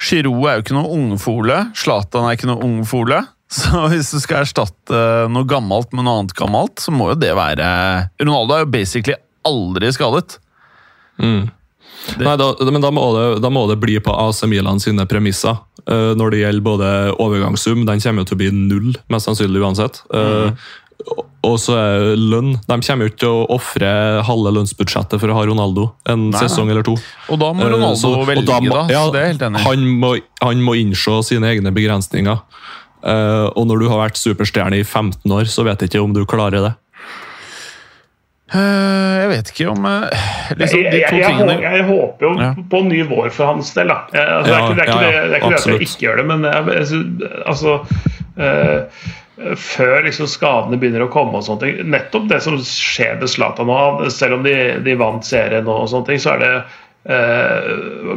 [0.00, 1.56] Giroud er jo ikke noe ungfole.
[1.76, 3.22] Zlatan er ikke noe ungfole.
[3.50, 7.32] Så hvis du skal erstatte noe gammelt med noe annet gammelt, så må jo det
[7.34, 7.66] være
[8.22, 10.36] Ronaldo er jo basically aldri skadet.
[12.18, 15.58] Nei, da, men da må, det, da må det bli på AC Milan sine premisser.
[15.90, 16.88] uh, når det gjelder både
[17.20, 20.02] overgangssum, den kommer jo til å bli null, mest sannsynlig uansett.
[20.12, 20.50] Uh,
[21.08, 22.50] og- Og så er lønn.
[22.68, 23.88] De kommer jo ikke til å ofre
[24.28, 26.92] halve lønnsbudsjettet for å ha Ronaldo en Nei, sesong eller to.
[27.30, 28.58] Og da må Ronaldo Ronaldo så- velge, da.
[28.60, 29.60] må- ja, det er helt enig.
[29.64, 30.10] Han må,
[30.42, 32.42] han må innse sine egne begrensninger.
[33.02, 36.12] Eh, og når du har vært superstjerne i 15 år, så vet jeg ikke om
[36.12, 36.74] du klarer det.
[38.50, 40.22] Eh, jeg vet ikke om eh,
[40.58, 42.48] liksom, jeg, De to jeg, tingene hå- jeg håper jo Ja.
[42.72, 43.92] på ny vår for hans del.
[43.92, 43.98] Da.
[44.10, 45.60] Altså, ja, det, er ikke, det er ikke, ja, ja, det, det, er ikke det
[45.60, 47.76] at jeg ikke gjør det, men jeg, jeg, altså
[48.42, 49.08] uh,
[49.56, 53.70] Før liksom skadene begynner å komme og sånne ting Nettopp det som skjer med Zlatan
[53.70, 53.78] nå,
[54.12, 56.50] selv om de, de vant serien og sånne ting, så er det
[57.14, 57.70] eh,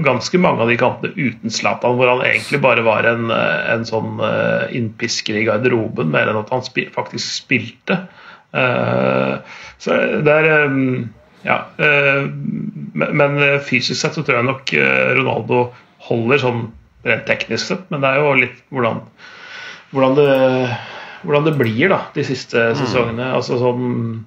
[0.04, 3.86] ganske mange av de kampene uten Zlatan hvor han egentlig bare var en, eh, en
[3.88, 8.02] sånn eh, innpisker i garderoben, mer enn at han spil, faktisk spilte.
[8.54, 9.36] Eh,
[9.82, 10.68] så det er
[11.44, 11.66] Ja.
[11.78, 12.24] eh,
[12.94, 15.66] men fysisk sett så tror jeg nok eh, Ronaldo
[16.08, 16.62] holder sånn
[17.04, 19.02] rent teknisk sett, men det er jo litt hvordan,
[19.92, 20.78] hvordan, det,
[21.26, 23.34] hvordan det blir da de siste sesongene.
[23.34, 24.24] Altså sånn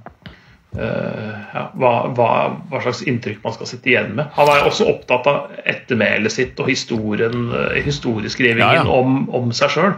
[0.77, 2.27] Uh, ja, hva, hva,
[2.68, 4.27] hva slags inntrykk man skal sitte igjen med.
[4.37, 7.47] Han er også opptatt av ettermælet sitt og historien,
[7.81, 8.99] historieskrivingen Ja, ja.
[8.99, 9.95] Om, om seg sjøl.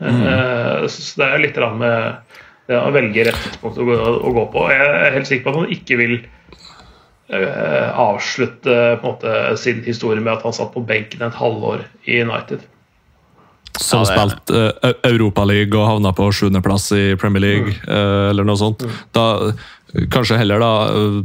[0.00, 2.38] Så det er litt med
[2.74, 4.64] å velge rett tidspunkt å gå, å gå på.
[4.74, 9.84] Jeg er helt sikker på at han ikke vil eh, avslutte på en måte, sin
[9.86, 12.64] historie med at han satt på benken et halvår i United.
[13.76, 18.46] Som Ja, det spilte uh, Europaliga og havna på sjuendeplass i Premier League, eh, eller
[18.48, 18.86] noe sånt.
[19.14, 19.52] Da,
[20.12, 21.18] kanskje heller da uh,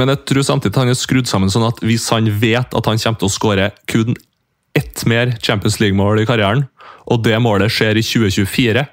[0.00, 2.98] Men jeg tror samtidig han er skrudd sammen sånn at hvis han vet at han
[2.98, 4.16] kommer til å skåre kun
[4.72, 6.64] ett mer Champions League-mål i karrieren,
[7.12, 8.86] og det målet skjer i 2024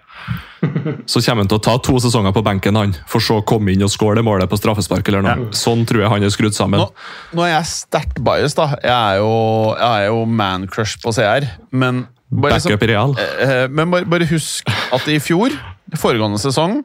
[1.11, 3.73] så kommer han til å ta to sesonger på benken, han, for så å komme
[3.73, 5.07] inn og skåre det målet på straffespark.
[5.07, 5.49] eller noe.
[5.55, 6.83] Sånn tror jeg han er skrudd sammen.
[6.83, 6.89] Nå,
[7.37, 8.79] nå er jeg sterkt biased, da.
[8.83, 9.31] Jeg er jo,
[9.79, 11.47] jeg er jo man-crush på CR.
[11.71, 13.15] Men bare, liksom, Real.
[13.41, 15.55] eh, men bare, bare husk at i fjor,
[15.97, 16.81] foregående sesong,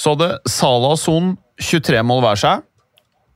[0.00, 2.66] så hadde Salah og Son 23 mål hver seg.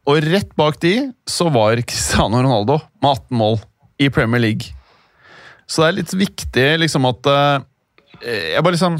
[0.09, 0.97] Og rett bak de
[1.29, 3.61] så var Cristiano Ronaldo med 18 mål
[4.03, 4.73] i Premier League.
[5.69, 7.63] Så det er litt viktig liksom at eh,
[8.53, 8.99] Jeg bare liksom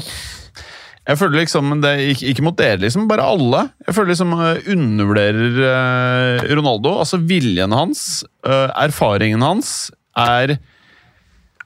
[1.05, 3.65] jeg føler liksom, det ikke, ikke mot dere, liksom, bare alle.
[3.85, 6.95] Jeg føler liksom eh, undervurderer eh, Ronaldo.
[7.03, 10.57] Altså viljen hans, eh, erfaringen hans, er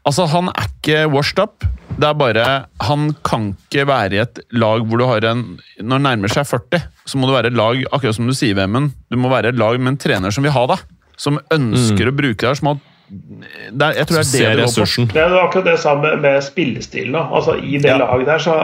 [0.08, 1.66] Altså, han er ikke washed up.
[2.00, 2.44] Det er bare
[2.88, 5.42] Han kan ikke være i et lag hvor du har en
[5.82, 8.56] Når han nærmer seg 40, så må du være et lag, akkurat som du sier,
[8.58, 10.86] Vemund, du må være et lag med en trener som vil ha deg.
[11.20, 12.58] Som ønsker å bruke deg.
[12.58, 12.80] Som har,
[13.10, 15.06] det er, jeg tror det er det det går på.
[15.14, 17.16] Det er akkurat det samme med, spillestilen.
[17.18, 17.98] Altså I det Ja.
[17.98, 18.56] laget der så,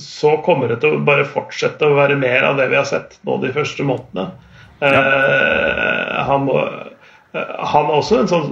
[0.00, 3.18] så kommer det til å bare fortsette å være mer av det vi har sett
[3.28, 4.30] nå de første månedene.
[4.80, 6.56] Eh, han, må,
[7.34, 8.50] eh, han er også en sånn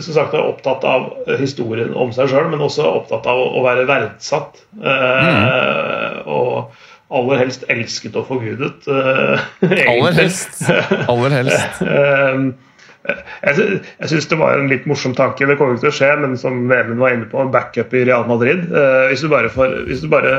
[0.00, 1.08] som sagt er opptatt av
[1.40, 4.60] historien om seg sjøl, men også opptatt av å, å være verdsatt.
[4.82, 6.70] Eh, Og
[7.12, 8.86] aller helst elsket og forgudet.
[9.92, 10.62] Aller helst.
[11.08, 11.82] Aller helst.
[13.42, 15.46] Jeg, sy- syns det var en litt morsom tanke.
[15.48, 18.26] Det kommer ikke til å skje, men som Vemund var inne på, backup i Real
[18.28, 18.68] Madrid.
[18.70, 20.32] Uh, hvis, du får, hvis du bare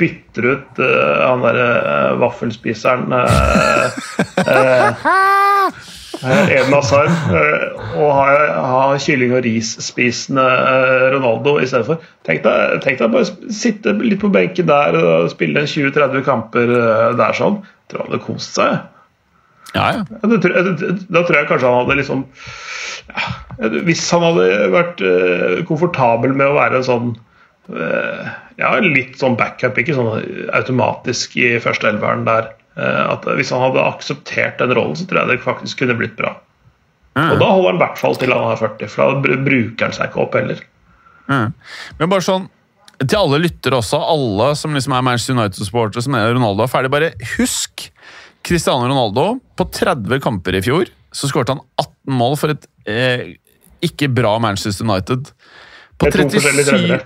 [0.00, 3.86] bytter ut uh, han derre uh, vaffelspiseren eh,
[6.22, 7.10] Eden Hazard
[7.98, 8.26] og ha,
[8.62, 10.44] ha kylling og ris-spisende
[11.16, 12.04] Ronaldo i stedet for.
[12.28, 16.76] Tenk deg, tenk deg bare sitte litt på benken der og spille en 20-30 kamper
[17.18, 17.62] der sånn.
[17.90, 18.91] Tror han hadde kost seg.
[19.72, 20.02] Ja, ja.
[20.28, 20.38] Det
[21.08, 22.24] da tror jeg kanskje han hadde liksom
[23.08, 23.22] ja,
[23.86, 27.06] Hvis han hadde vært eh, komfortabel med å være en sånn
[27.72, 28.26] eh,
[28.60, 30.10] Ja, litt sånn backup, ikke sånn
[30.52, 32.50] automatisk i førsteelveren der.
[32.76, 36.18] eh, at Hvis han hadde akseptert den rollen, så tror jeg det faktisk kunne blitt
[36.20, 36.34] bra.
[37.16, 39.92] Og da holder han i hvert fall til han er 40, for da bruker han
[39.96, 40.60] seg ikke opp heller.
[41.28, 42.46] Men bare sånn,
[43.02, 46.92] til alle lyttere også, alle som liksom er Manchester United-supportere som er Ronaldo er ferdig,
[46.92, 47.88] bare husk
[48.44, 49.38] Cristiano Ronaldo.
[49.56, 53.34] På 30 kamper i fjor så skåret han 18 mål for et eh,
[53.84, 55.32] ikke bra Manchester United.
[55.98, 57.00] På Med to forskjellige trenere.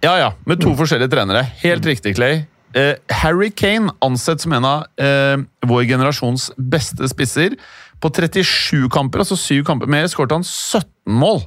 [0.00, 1.44] Ja, ja, med to forskjellige trenere.
[1.60, 2.42] Helt riktig, Clay.
[2.74, 5.36] Eh, Harry Kane ansett som en av eh,
[5.66, 7.56] vår generasjons beste spisser.
[8.00, 10.86] På 37 kamper, altså 7 kamper mer, skåret han 17
[11.20, 11.42] mål.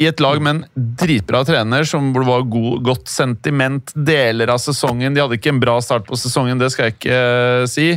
[0.00, 4.48] I et lag med en dritbra trener som hvor det var god, godt sentiment deler
[4.48, 5.12] av sesongen.
[5.12, 7.90] De hadde ikke en bra start på sesongen, det skal jeg ikke eh, si.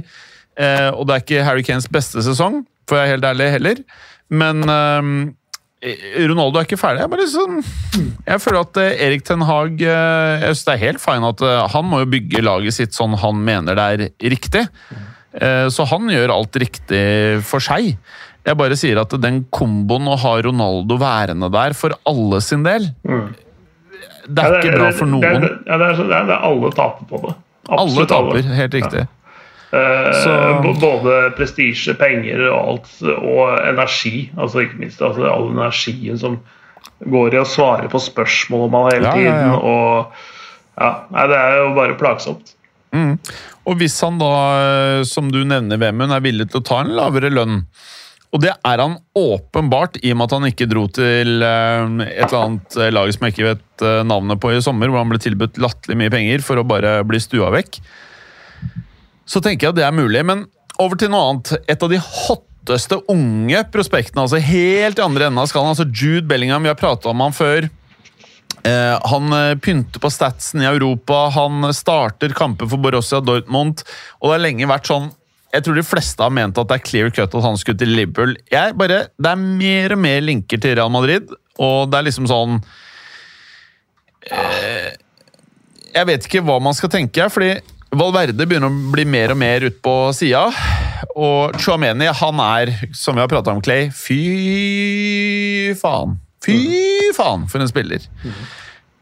[0.60, 3.80] Eh, og det er ikke Harry Kanes beste sesong, for jeg er helt ærlig heller.
[4.36, 5.14] Men eh,
[6.28, 7.06] Ronaldo er ikke ferdig.
[7.06, 7.64] Jeg, bare sånn,
[8.28, 11.44] jeg føler at Erik Ten Hag Jeg synes det er helt fine at
[11.74, 14.68] han må jo bygge laget sitt sånn han mener det er riktig.
[15.76, 17.04] Så han gjør alt riktig
[17.48, 17.98] for seg.
[18.44, 22.90] Jeg bare sier at den komboen å ha Ronaldo værende der for alle sin del
[24.28, 25.22] Det er ikke bra for noen.
[25.46, 27.34] Det, det, det, er, det er alle taper på det.
[27.70, 29.06] Alle Absolutt taper, helt riktig.
[29.74, 34.30] Eh, Så- Både prestisje, penger og alt, og energi.
[34.38, 36.38] Altså ikke minst altså, all energien som
[37.04, 39.32] går i å svare på spørsmål om han hele Ja, ja, ja.
[39.32, 39.56] tiden.
[39.64, 40.06] Og
[40.80, 42.54] ja, nei, Det er jo bare plagsomt.
[43.66, 46.94] Og hvis han da, eh, som du nevner, Vemund, er villig til å ta en
[46.96, 47.64] lavere lønn
[48.34, 52.26] Og det er han åpenbart, i og med at han ikke dro til eh, et
[52.26, 55.12] eller annet eh, lag som jeg ikke vet eh, navnet på i sommer, hvor han
[55.12, 57.78] ble tilbudt latterlig mye penger for å bare bli stua vekk.
[59.30, 60.48] Så tenker jeg at det er mulig, men
[60.82, 61.54] over til noe annet.
[61.70, 66.26] Et av de hotteste unge prospektene, altså helt i andre enden av skallen, altså Jude
[66.26, 67.70] Bellingham, vi har prata om han før.
[68.66, 73.86] Eh, han pynter på statsen i Europa, han starter kamper for Borussia Dortmund,
[74.24, 75.14] og det har lenge vært sånn
[75.54, 77.94] jeg tror de fleste har ment at det er clear cut at han skulle til
[77.94, 78.34] Liverpool.
[78.52, 81.30] Jeg bare, Det er mer og mer linker til Real Madrid,
[81.62, 82.58] og det er liksom sånn
[84.32, 84.90] eh,
[85.94, 87.54] Jeg vet ikke hva man skal tenke, fordi
[87.94, 90.48] Valverde begynner å bli mer og mer ut på sida.
[91.14, 96.18] Og Chouameni, han er, som vi har prata om, Clay, fy faen.
[96.42, 96.58] Fy
[97.14, 98.10] faen, for en spiller.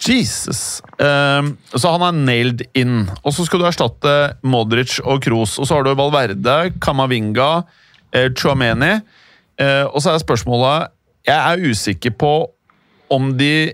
[0.01, 0.81] Jesus.
[0.97, 3.03] Um, så han er nailed in.
[3.21, 5.57] Og så skal du erstatte Modric og Kroos.
[5.61, 7.51] Og så har du Valverde, Kamavinga,
[8.13, 8.95] eh, Chouameni.
[9.61, 10.89] Eh, og så er spørsmålet
[11.27, 12.33] Jeg er usikker på
[13.11, 13.73] om de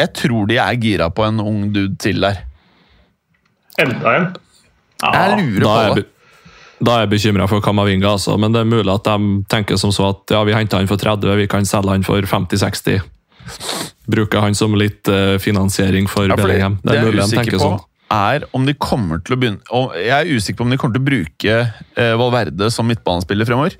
[0.00, 2.42] Jeg tror de er gira på en ung dude til der.
[3.80, 4.26] Enda en.
[5.00, 6.06] Jeg lurer er jeg, på det.
[6.84, 8.36] da er jeg bekymra for Kamavinga, altså.
[8.36, 11.00] men det er mulig at de tenker som så at ja, vi henter han for
[11.00, 13.00] 30, vi kan selge han for 50-60.
[14.10, 16.78] Bruker han som litt eh, finansiering for Ja, for Bellingham.
[16.82, 17.78] det Det er er mulig de tenker sånn.
[18.10, 20.94] er om de kommer til å begynne og Jeg er usikker på om de kommer
[20.94, 21.58] til å bruke
[21.96, 23.76] eh, Valverde som midtbanespiller fremover.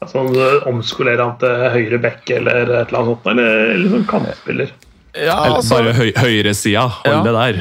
[0.00, 0.22] Altså,
[0.70, 4.70] omskolere han til høyre back eller et eller annet sånt, eller, eller som kantspiller.
[5.12, 7.22] Ja, Eller altså, bare høy, høyresida, hold Ja.
[7.26, 7.58] det der.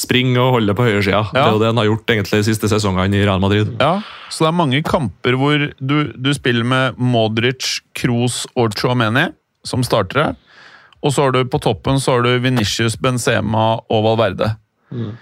[0.00, 1.24] Spring og hold det på høyresida.
[1.32, 3.74] Det er jo det han har gjort egentlig de siste sesongene i Real Madrid.
[3.80, 4.00] ja,
[4.32, 9.26] så det er mange kamper hvor du, du spiller med Modric, Kroos og Chouameni
[9.68, 10.32] som startere.
[11.02, 14.54] Og så har du på toppen så har du Venicius, Benzema og Valverde.
[14.94, 15.12] Eh,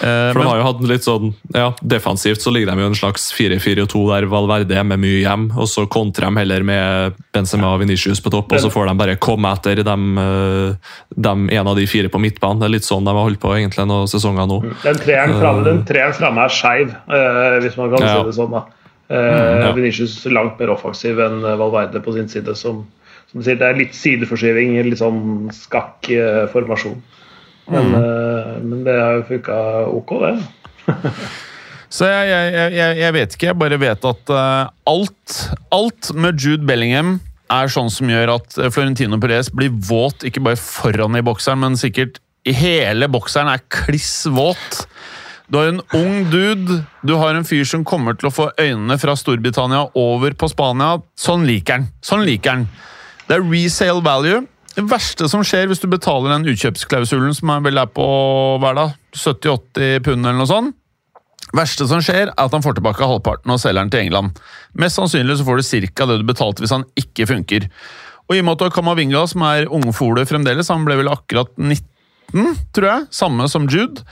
[0.00, 3.26] For de har jo hatt litt sånn, ja, Defensivt så ligger de jo en slags
[3.36, 7.82] 4-4-2 der Valverde er med mye hjem, og så kontrer de heller med Benzema og
[7.82, 11.76] Vinicius på topp, og så får de bare komme etter dem, eh, dem, en av
[11.76, 12.60] de fire på midtbanen.
[12.62, 14.60] Det er litt sånn de har holdt på egentlig noen sesonger nå.
[14.82, 18.14] Den treeren framme, den treeren er skeiv, eh, hvis man kan Ja.
[18.20, 18.50] si det sånn.
[18.56, 18.64] da.
[19.10, 22.56] Eh, Vinicius er langt mer offensiv enn Valverde på sin side.
[22.56, 22.86] Som,
[23.32, 27.02] som sier, Det er litt sideforskyving, litt sånn skakk eh, formasjon.
[27.70, 29.58] Men, eh, men det har jo funka
[29.94, 30.34] ok, det.
[31.96, 33.48] så jeg, jeg, jeg- jeg, jeg vet ikke.
[33.50, 35.36] Jeg bare vet at uh, alt,
[35.74, 37.18] alt med Jude Bellingham
[37.50, 41.58] er sånn som gjør at eh, Florentino Perez blir våt, ikke bare foran i bokseren,
[41.64, 44.84] men sikkert i hele bokseren er kliss våt.
[45.50, 48.94] Du har en ung dude, du har en fyr som kommer til å få øynene
[49.02, 51.00] fra Storbritannia over på Spania.
[51.18, 51.88] Sånn liker han.
[52.06, 52.68] Sånn liker han.
[53.26, 54.44] Det er resale value.
[54.76, 58.04] Det verste som skjer hvis du betaler den utkjøpsklausulen som er vel er på
[58.62, 60.76] hver dag, 70-80 pund eller noe sånt,
[61.56, 64.38] verste som skjer, er at han får tilbake halvparten og selger den til England.
[64.78, 66.06] Mest sannsynlig så får du ca.
[66.06, 67.66] det du betalte hvis han ikke funker.
[68.30, 72.54] Og i og med at Kamavinga, som er ungfole fremdeles, han ble vel akkurat 19,
[72.70, 74.04] tror jeg, samme som Jude,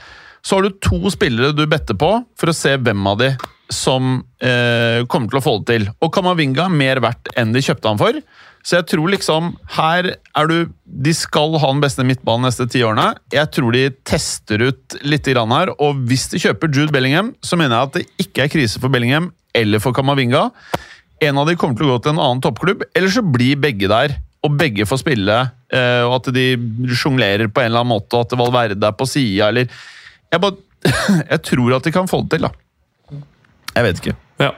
[0.43, 3.31] så har du to spillere du better på for å se hvem av de
[3.71, 5.87] som eh, kommer til å få det til.
[6.03, 8.19] Og Kamavinga er mer verdt enn de kjøpte han for.
[8.65, 12.67] Så jeg tror liksom Her er du De skal ha den beste midtbanen de neste
[12.71, 13.13] ti årene.
[13.33, 17.59] Jeg tror de tester ut litt grann her, og hvis de kjøper Jude Bellingham, så
[17.59, 20.49] mener jeg at det ikke er krise for Bellingham eller for Kamavinga.
[21.23, 23.89] En av de kommer til å gå til en annen toppklubb, eller så blir begge
[23.91, 24.17] der.
[24.45, 25.35] Og begge får spille,
[25.75, 26.45] eh, og at de
[26.95, 30.55] sjonglerer på en eller annen måte, og at Valverde er på sida, eller jeg, bare,
[31.33, 33.19] jeg tror at de kan få det til, da.
[33.75, 34.15] Jeg vet ikke.
[34.39, 34.53] Ja.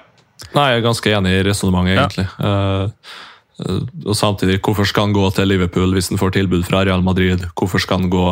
[0.54, 2.28] Nei, jeg er ganske enig i resonnementet, egentlig.
[2.38, 2.54] Ja.
[2.86, 3.28] eh,
[3.62, 7.45] og samtidig, hvorfor skal han gå til Liverpool hvis han får tilbud fra Real Madrid?
[7.57, 8.26] Hvorfor skal han gå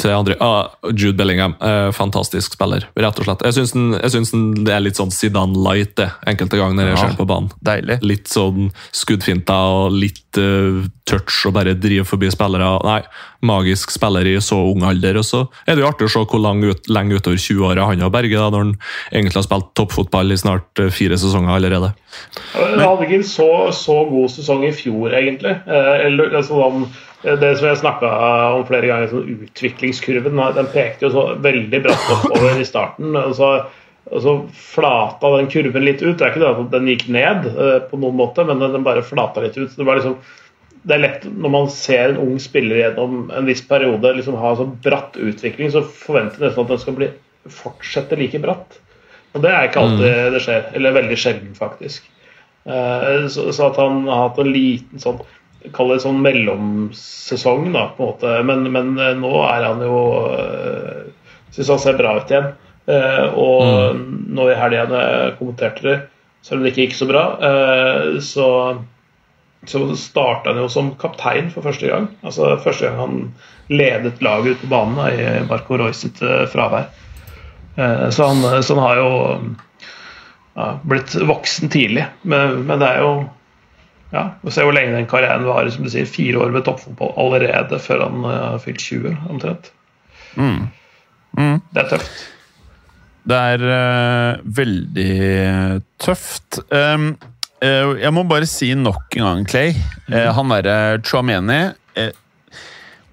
[0.00, 3.44] til andre ah, Jude Bellingham, eh, fantastisk spiller, rett og slett.
[3.44, 6.78] Jeg syns, den, jeg syns den, det er litt sånn Zidane light, det, enkelte ganger
[6.80, 7.02] når jeg Ja.
[7.10, 7.50] ser på banen.
[7.60, 7.98] Deilig.
[8.06, 12.70] Litt sånn skuddfinter og litt uh, touch og bare drive forbi spillere.
[12.86, 13.00] Nei,
[13.46, 15.18] magisk spiller i så ung alder.
[15.20, 18.04] Og så er det jo artig å se hvor lang ut, lenge utover 20-åra han
[18.04, 18.74] har Berge, da, når han
[19.12, 21.92] egentlig har spilt toppfotball i snart eh, fire sesonger allerede.
[22.54, 25.56] Han hadde ikke en så, så god sesong i fjor, egentlig.
[25.66, 26.86] Eh, eller, altså, han,
[27.22, 28.10] det som jeg snakka
[28.56, 33.16] om flere ganger, sånn utviklingskurven, den pekte jo så veldig bratt oppover i starten.
[33.18, 33.50] Og så,
[34.08, 36.16] og så flata den kurven litt ut.
[36.16, 39.04] Det er ikke det at den gikk ned eh, på noen måte, men den bare
[39.04, 39.68] flata litt ut.
[39.68, 40.16] Så det var liksom
[40.88, 44.54] det er lett når man ser en ung spiller gjennom en viss periode liksom ha
[44.56, 47.10] så bratt utvikling, så forventer nesten at den skal bli,
[47.52, 48.78] fortsette like bratt.
[49.36, 50.64] Og det er ikke alltid det skjer.
[50.78, 52.08] Eller veldig sjelden, faktisk.
[52.64, 55.20] Eh, Så, så at han har hatt en liten sånn
[55.76, 58.36] Kall det sånn mellomsesong, da, på en måte.
[58.48, 59.98] Men, men eh, nå er han jo
[60.30, 61.10] øh,
[61.50, 62.52] Syns han ser bra ut igjen.
[62.90, 63.98] Og Og
[64.34, 65.96] nå i helga jeg kommenterte det,
[66.42, 68.46] selv om det ikke gikk så bra, eh, så
[69.68, 72.06] så starta han jo som kaptein for første gang.
[72.24, 73.16] Altså Første gang han
[73.68, 76.86] ledet laget ut på banen da, i Marco Roy sitt eh, fravær.
[77.76, 79.10] Eh, Så han, så han har jo
[80.56, 82.06] ja, blitt voksen tidlig.
[82.22, 83.12] Men, men det er jo
[84.10, 85.70] ja, Vi se hvor lenge den karrieren varer.
[85.70, 89.72] Som du sier, Fire år med toppfotball allerede før han har har fylt 20, omtrent.
[91.70, 92.22] Det er tøft.
[93.30, 95.12] Det er uh, veldig
[96.00, 96.62] tøft.
[96.72, 97.12] Um,
[97.62, 99.76] uh, jeg må bare si nok en gang, Clay.
[100.08, 101.60] Uh, han derre Chouameni
[102.00, 102.10] eh,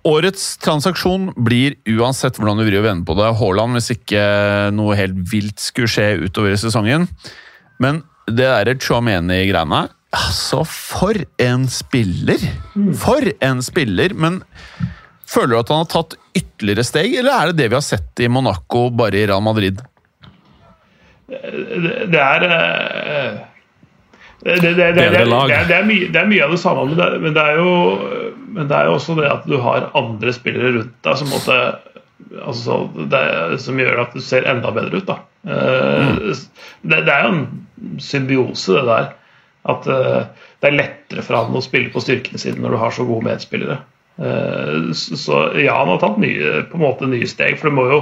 [0.08, 4.22] Årets transaksjon blir uansett hvordan du vrir og vender på det, Haaland, hvis ikke
[4.78, 7.10] noe helt vilt skulle skje utover i sesongen.
[7.84, 9.82] Men det derre Chouameni-greiene
[10.16, 12.40] Altså, for en spiller!
[12.96, 14.14] For en spiller!
[14.16, 14.40] Men
[15.28, 18.24] føler du at han har tatt ytterligere steg, eller er det det vi har sett
[18.24, 19.82] i Monaco, bare i Real Madrid?
[21.28, 23.38] det er eh,
[24.46, 24.96] det, er-
[25.82, 27.74] er mye, det er mye av det samme, men det, men, er jo,
[28.56, 31.58] men det er jo også det at du har andre spillere rundt deg som, måtte,
[32.48, 32.78] altså,
[33.12, 35.10] det, er- som gjør at du ser enda bedre ut.
[35.10, 35.18] Da.
[35.44, 36.32] Eh,
[36.88, 39.10] det, det er jo en symbiose, det der.
[39.68, 40.24] At eh,
[40.62, 43.28] det er lettere for han å spille på styrkene sine når du har så gode
[43.28, 43.80] medspillere.
[44.18, 47.88] Eh, så ja, han har tatt nye, på en måte nye steg, for du må
[47.92, 48.02] jo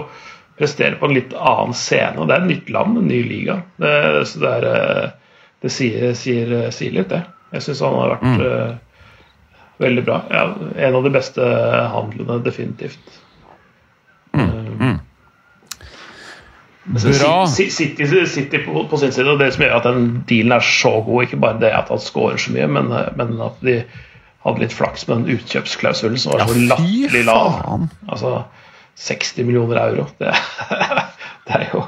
[0.59, 2.20] prestere på en litt annen scene.
[2.20, 3.59] og Det er et nytt land, en ny liga.
[3.82, 3.93] Det,
[4.30, 7.24] så det, er, eh, det sier, sier, sier litt, det.
[7.55, 9.03] Jeg syns han har vært uh,
[9.80, 10.18] veldig bra.
[10.34, 10.41] Ja,
[10.88, 11.45] en av de beste
[11.93, 13.22] handlene, definitivt.
[16.86, 17.47] Bra.
[17.49, 20.91] City, City, på, på sin side, og det som gjør at den dealen er så
[21.05, 23.79] god, ikke bare det at han scorer så mye, men, men at de
[24.45, 27.88] hadde litt flaks med den utkjøpsklausulen som var Ja, så latterlig lav.
[28.05, 28.36] Altså
[29.01, 30.05] 60 millioner euro.
[30.21, 30.36] Det,
[31.47, 31.81] det er jo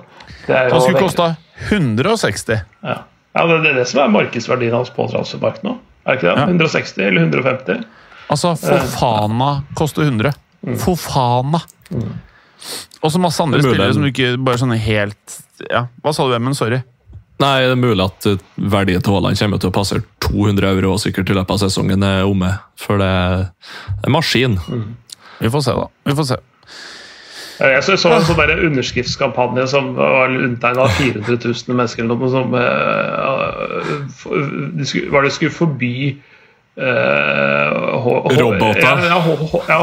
[0.48, 1.30] det er Han skulle kosta
[1.70, 2.50] 160.
[2.82, 2.98] ja.
[3.38, 5.78] ja, det, er det som er markedsverdien hans på transfermarkedet nå.
[6.08, 6.36] Er det ikke det?
[6.40, 6.48] Ja.
[6.48, 7.86] 160 eller 150?
[8.32, 10.34] Altså, Fofana koster 100.
[10.82, 11.62] Fofana!
[13.04, 15.36] Og så masse andre er spillere som du ikke bare sånn helt
[15.70, 16.56] Ja, Hva sa du, Emmen?
[16.58, 16.80] Sorry.
[17.38, 20.96] Nei, det er mulig at eh, verdien til Haaland kommer til å passere 200 euro
[21.02, 22.50] sikkert i løpet av sesongen er omme.
[22.82, 23.44] For det er
[24.08, 24.58] en maskin.
[25.38, 25.86] Vi får se, da.
[26.10, 26.40] Vi får se.
[27.58, 32.18] Jeg så, så en sånn der underskriftskampanje som var unntegna av 400 000 mennesker eller
[32.18, 35.94] noe som uh, for- de skulle, Var det skulle forby
[36.78, 38.82] eh, H- H- Roboter.
[38.82, 39.20] Ja,
[39.68, 39.80] ja,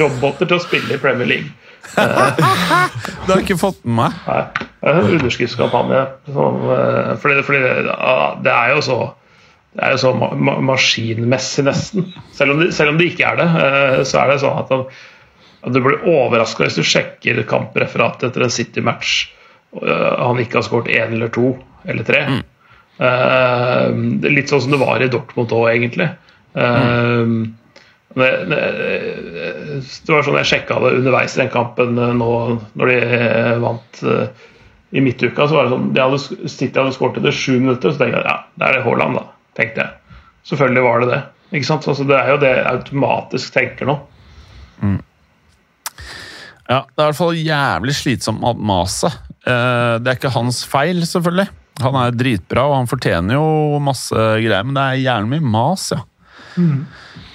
[0.00, 1.52] roboter til å spille i Premier League.
[1.96, 4.18] Det har jeg ikke fått med meg.
[4.26, 6.02] Nei, det er en underskriftskampanje.
[6.32, 7.62] Som, eh, fordi, fordi
[8.44, 9.00] det er jo så
[9.70, 12.08] det er jo så ma ma maskinmessig, nesten.
[12.34, 14.72] Selv om, det, selv om det ikke er det, eh, så er det sånn at,
[15.62, 19.20] at du blir overraska hvis du sjekker kampreferatet etter en City-match
[19.70, 21.52] og han ikke har skåret én eller to
[21.86, 22.24] eller tre.
[22.26, 24.18] Mm.
[24.20, 26.08] det litt sånn som det var i Dortmund òg, egentlig.
[26.54, 27.38] Eh,
[28.14, 28.60] det, det,
[30.06, 32.30] det var sånn jeg sjekka det underveis i den kampen eh, nå
[32.78, 34.48] når de eh, vant eh,
[34.90, 35.46] i midtuka.
[35.46, 38.40] så var det sånn, de hadde, hadde skåret etter sju minutter, så tenkte jeg ja,
[38.58, 39.22] det er det Haaland, da.
[39.58, 40.18] tenkte jeg.
[40.50, 41.20] Selvfølgelig var det det.
[41.52, 41.86] Ikke sant?
[41.92, 43.96] Altså, det er jo det jeg automatisk tenker nå.
[46.70, 49.14] Ja, Det er i hvert fall jævlig slitsomt med maset.
[49.42, 51.46] Det er ikke hans feil, selvfølgelig.
[51.82, 55.90] Han er dritbra, og han fortjener jo masse greier, men det er jævlig mye mas,
[55.94, 56.02] ja.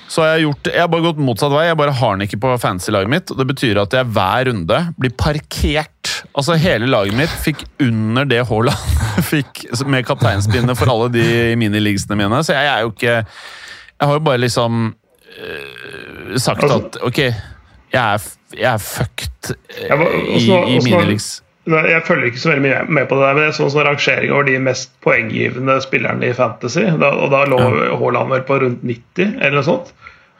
[0.07, 1.63] Så jeg har, gjort, jeg har bare gått motsatt vei.
[1.65, 3.31] Jeg bare har den ikke på fancy-laget mitt.
[3.33, 6.11] og Det betyr at jeg hver runde blir parkert.
[6.37, 9.01] Altså Hele laget mitt fikk under det Haaland
[9.31, 11.25] fikk med kapteinspinnet for alle de
[11.57, 12.43] minileaguesene mine.
[12.45, 14.93] Så jeg er jo ikke Jeg har jo bare liksom
[15.39, 17.17] øh, sagt Altså- at ok,
[17.95, 19.55] jeg er, jeg er fucked
[19.89, 20.05] øh,
[20.37, 21.41] i, i minileagues.
[21.65, 23.87] Jeg følger ikke så veldig mye med på det der, men jeg så en sånn
[23.87, 26.83] rangering over de mest poenggivende spillerne i Fantasy.
[27.01, 27.59] Da, og da lå
[27.97, 29.93] Haaland vel på rundt 90, eller noe sånt.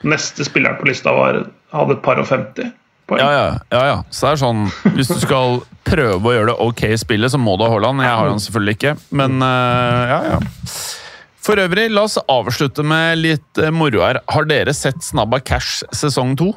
[0.05, 2.69] Neste spilleren på lista var, hadde et par og 50
[3.09, 3.23] poeng.
[3.23, 3.97] Ja, ja, ja, ja.
[4.13, 4.61] Så det er sånn
[4.97, 8.05] Hvis du skal prøve å gjøre det ok i spillet, så må du ha Haaland.
[8.05, 10.39] Jeg har han selvfølgelig ikke, men uh, ja, ja.
[11.45, 14.17] For øvrig, la oss avslutte med litt øh, moro her.
[14.34, 16.55] Har dere sett Snabba Cash sesong to?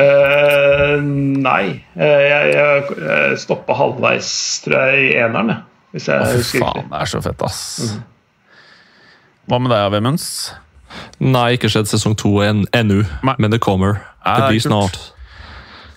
[0.00, 1.64] Eh, nei.
[1.96, 4.30] Uh, jeg jeg, jeg stoppa halvveis,
[4.64, 5.66] tror jeg, i eneren, jeg.
[5.90, 6.90] Hvis jeg oh, husker faen, riktig.
[6.92, 7.62] det er så fett, ass.
[9.50, 10.26] Hva med deg, Vemunds?
[11.22, 13.98] Nei, ikke skjedd sesong to en, ennå, men det kommer.
[14.24, 15.00] Det blir snart.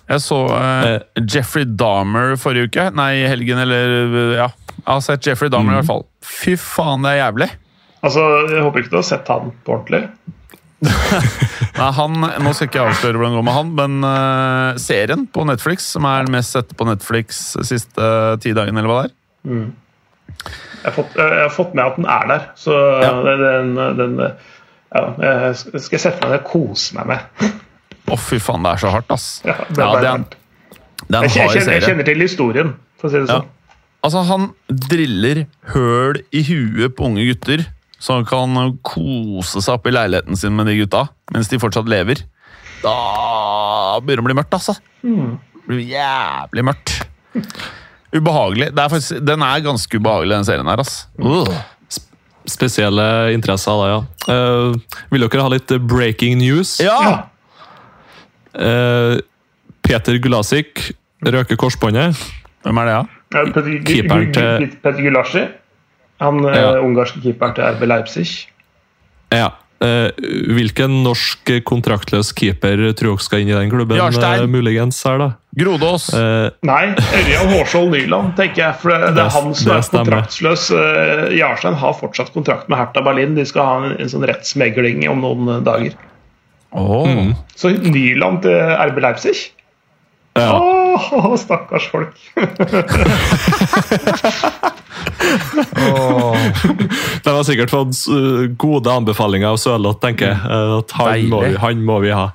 [0.09, 2.89] Jeg så uh, Jeffrey Dahmer forrige uke.
[2.97, 4.51] Nei, i helgen, eller Ja.
[4.73, 6.01] Jeg har sett Jeffrey Dahmer i hvert fall.
[6.25, 7.47] Fy faen, det er jævlig.
[8.03, 10.01] Altså, Jeg håper ikke du har sett han på ordentlig.
[11.79, 15.23] Nei, han, Nå skal ikke jeg avsløre hvordan det går med han, men uh, serien
[15.33, 18.99] på Netflix, som er den mest sette på Netflix siste uh, ti dagene, eller hva
[19.03, 19.63] det er
[20.83, 23.11] Jeg har fått, jeg har fått med at den er der, så Ja.
[23.23, 24.15] den, den
[24.93, 27.51] ja, jeg skal sette meg ned og kose meg med.
[28.13, 29.27] Å, fy faen, det er så hardt, ass.
[29.47, 30.35] Ja, det Ja, det er, verdt.
[31.07, 33.47] det er jeg, kjenner, jeg kjenner til historien, for å si det sånn.
[34.03, 37.63] Altså, han driller høl i huet på unge gutter,
[38.03, 41.87] så han kan kose seg opp i leiligheten sin med de gutta, mens de fortsatt
[41.87, 42.25] lever.
[42.83, 42.95] Da
[44.03, 44.75] begynner det å bli mørkt, altså.
[44.99, 46.97] Det blir jævlig mørkt.
[48.13, 48.73] Ubehagelig.
[48.75, 50.97] Det er faktisk, den er ganske ubehagelig, den serien her, ass.
[51.15, 51.47] Uh.
[52.51, 54.01] Spesielle interesser da, ja.
[54.27, 56.75] Uh, vil dere ha litt breaking news?
[56.83, 57.29] Ja!
[58.51, 59.15] Uh,
[59.87, 60.89] Peter Gulasik
[61.23, 62.19] røker korsbåndet.
[62.67, 63.19] Hvem er det, da?
[63.33, 63.47] Ja,
[63.87, 65.47] Keeperen til- Peter Gulasji.
[66.23, 66.71] Han eh, Ja.
[66.81, 68.27] ungarske keeperen til RB Leipzig.
[69.33, 69.49] Ja.
[69.83, 70.11] Eh,
[70.55, 73.97] hvilken norsk kontraktløs keeper tror dere skal inn i den klubben?
[73.99, 74.45] Jarstein.
[74.45, 75.27] eh, muligens her da?
[75.59, 76.05] Grodås.
[76.15, 76.85] Eh, Nei,
[77.19, 78.77] Ørjan Hårskjold Nyland, tenker jeg.
[78.79, 80.69] For det, det er han som er kontraktsløs.
[81.35, 83.35] Jarstein har fortsatt kontrakt med Hertha Berlin.
[83.35, 85.93] De skal ha en, en sånn rettsmegling om noen dager.
[86.71, 87.33] Åh.
[87.59, 88.55] Så Nyland til
[88.87, 89.35] RB Leipzig?
[90.39, 90.47] ja.
[90.93, 92.15] Åh, stakkars folk.
[97.23, 100.39] De har sikkert fått eh, gode anbefalinger av Sørloth, tenker jeg.
[100.43, 102.27] Eh, at han må, vi, han må vi ha.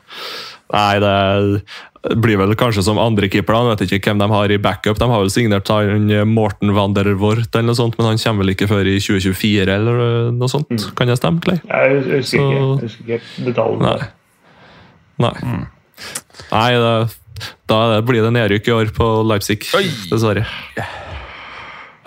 [0.68, 3.62] Nei, det blir vel kanskje som andre keepere.
[3.72, 4.99] Vet ikke hvem de har i backup.
[5.01, 8.20] De har vel signert han eh, Morten van der Wort, eller noe sånt, men han
[8.22, 10.89] kommer vel ikke før i 2024, eller noe sånt.
[10.99, 11.59] Kan jeg stemme, Clay?
[11.64, 13.97] Jeg husker ikke, Så- jeg husker ikke detaljene.
[13.99, 14.12] Nei.
[15.18, 15.34] Nei.
[16.53, 19.84] Nei, det, da blir det nedrykk i år på Leipzig, Oi.
[20.12, 20.45] dessverre.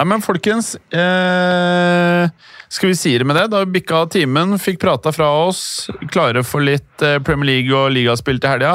[0.02, 2.30] Ja, men folkens eh,
[2.74, 3.44] Skal vi si det med det?
[3.54, 5.62] Da bikka timen, fikk prata fra oss.
[6.10, 8.72] Klare for litt eh, Premier League og ligaspill til helga.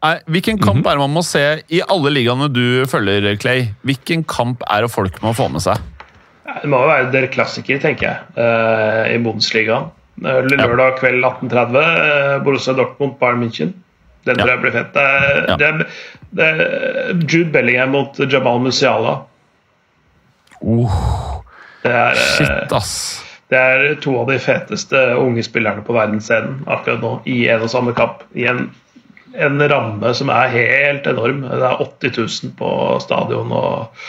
[0.00, 3.68] Eh, hvilken kamp er det man må se i alle ligaene du følger, Clay?
[3.84, 5.84] Hvilken kamp er det folk må få med seg?
[6.48, 9.92] Det må jo være der klassikere, tenker jeg, eh, i Bundesligaen.
[10.24, 13.76] Lørdag kveld 18.30, eh, Borussia Dortmund, Bayern München.
[14.24, 14.96] Den tror jeg blir fett.
[14.96, 15.98] Det er, det er,
[16.40, 19.20] det er Jude Bellingham mot Jamal Musiala.
[20.60, 22.92] Det er, eh, Shit, ass.
[23.50, 27.70] det er to av de feteste unge spillerne på verdensscenen akkurat nå, i en og
[27.72, 28.22] samme kapp.
[28.36, 28.66] I en,
[29.34, 31.42] en ramme som er helt enorm.
[31.48, 32.70] Det er 80 000 på
[33.02, 34.04] stadion og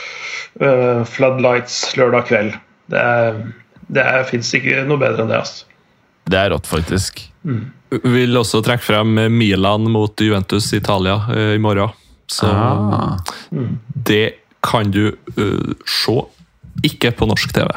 [0.62, 2.54] uh, floodlights lørdag kveld.
[2.91, 3.39] Det, er,
[3.88, 5.39] det fins ikke noe bedre enn det.
[5.41, 5.62] ass.
[6.32, 7.24] Det er rått, faktisk.
[8.04, 11.95] Vil også trekke frem Milan mot Juventus Italia uh, i morgen.
[12.32, 13.18] Så Ah.
[14.08, 16.20] det kan du uh, se.
[16.88, 17.69] Ikke på norsk TV.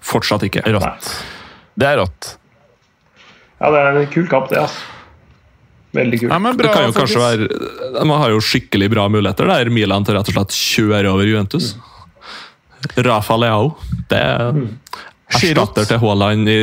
[0.00, 0.62] Fortsatt ikke.
[0.72, 1.10] Rått.
[1.78, 2.34] Det er rått.
[3.62, 4.58] Ja, det er en kul kamp, det.
[4.62, 4.88] altså.
[5.92, 6.32] Veldig kult.
[6.32, 10.06] Ja, men Det kan jo kanskje være Man har jo skikkelig bra muligheter der, Milan,
[10.08, 11.74] til rett og slett kjører over Juventus.
[12.96, 13.74] Rafa Leao.
[14.10, 14.62] Det er
[15.32, 16.56] erstatter til Haaland i,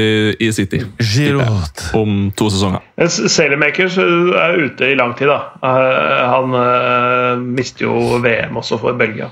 [0.45, 1.85] i City Giroud.
[1.97, 2.83] om to sesonger.
[3.09, 5.39] Sailormakers er ute i lang tid, da.
[5.65, 9.29] Eh, Han eh, mister jo VM også for Belgia.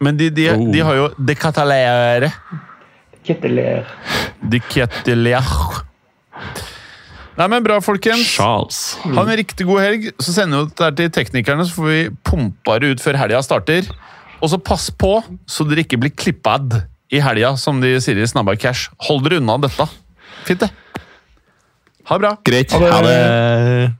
[0.00, 0.66] Men de, de, Oh.
[0.72, 2.32] de har jo De Catalere.
[3.26, 3.86] Ketteler.
[4.42, 5.42] De Ketelier.
[7.36, 8.24] Nei, men Bra, folkens.
[8.36, 8.78] Charles.
[9.04, 10.06] Ha en riktig god helg.
[10.22, 13.88] Så sender vi det til teknikerne, så får vi pumpa det ut før helga starter.
[14.40, 15.18] Og så pass på
[15.48, 16.78] så dere ikke blir klippad
[17.12, 18.88] i helga, som de sier i Snabba Cash.
[19.08, 19.84] Hold dere unna dette.
[20.48, 20.70] Fint, det.
[22.06, 22.32] Ha det bra.
[22.46, 22.72] Greit.
[22.72, 22.90] Ha det.
[22.94, 23.92] Ha det.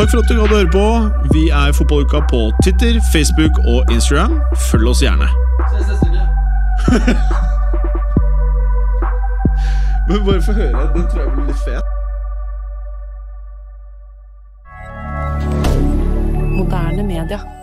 [0.00, 0.82] Takk for at du gadd å høre på.
[1.34, 4.40] Vi er Fotballuka på Twitter, Facebook og Instagram.
[4.70, 5.28] Følg oss gjerne.
[10.08, 10.88] Men bare få høre.
[10.96, 11.84] Den tror jeg blir litt fet.
[16.56, 17.59] Moderne media.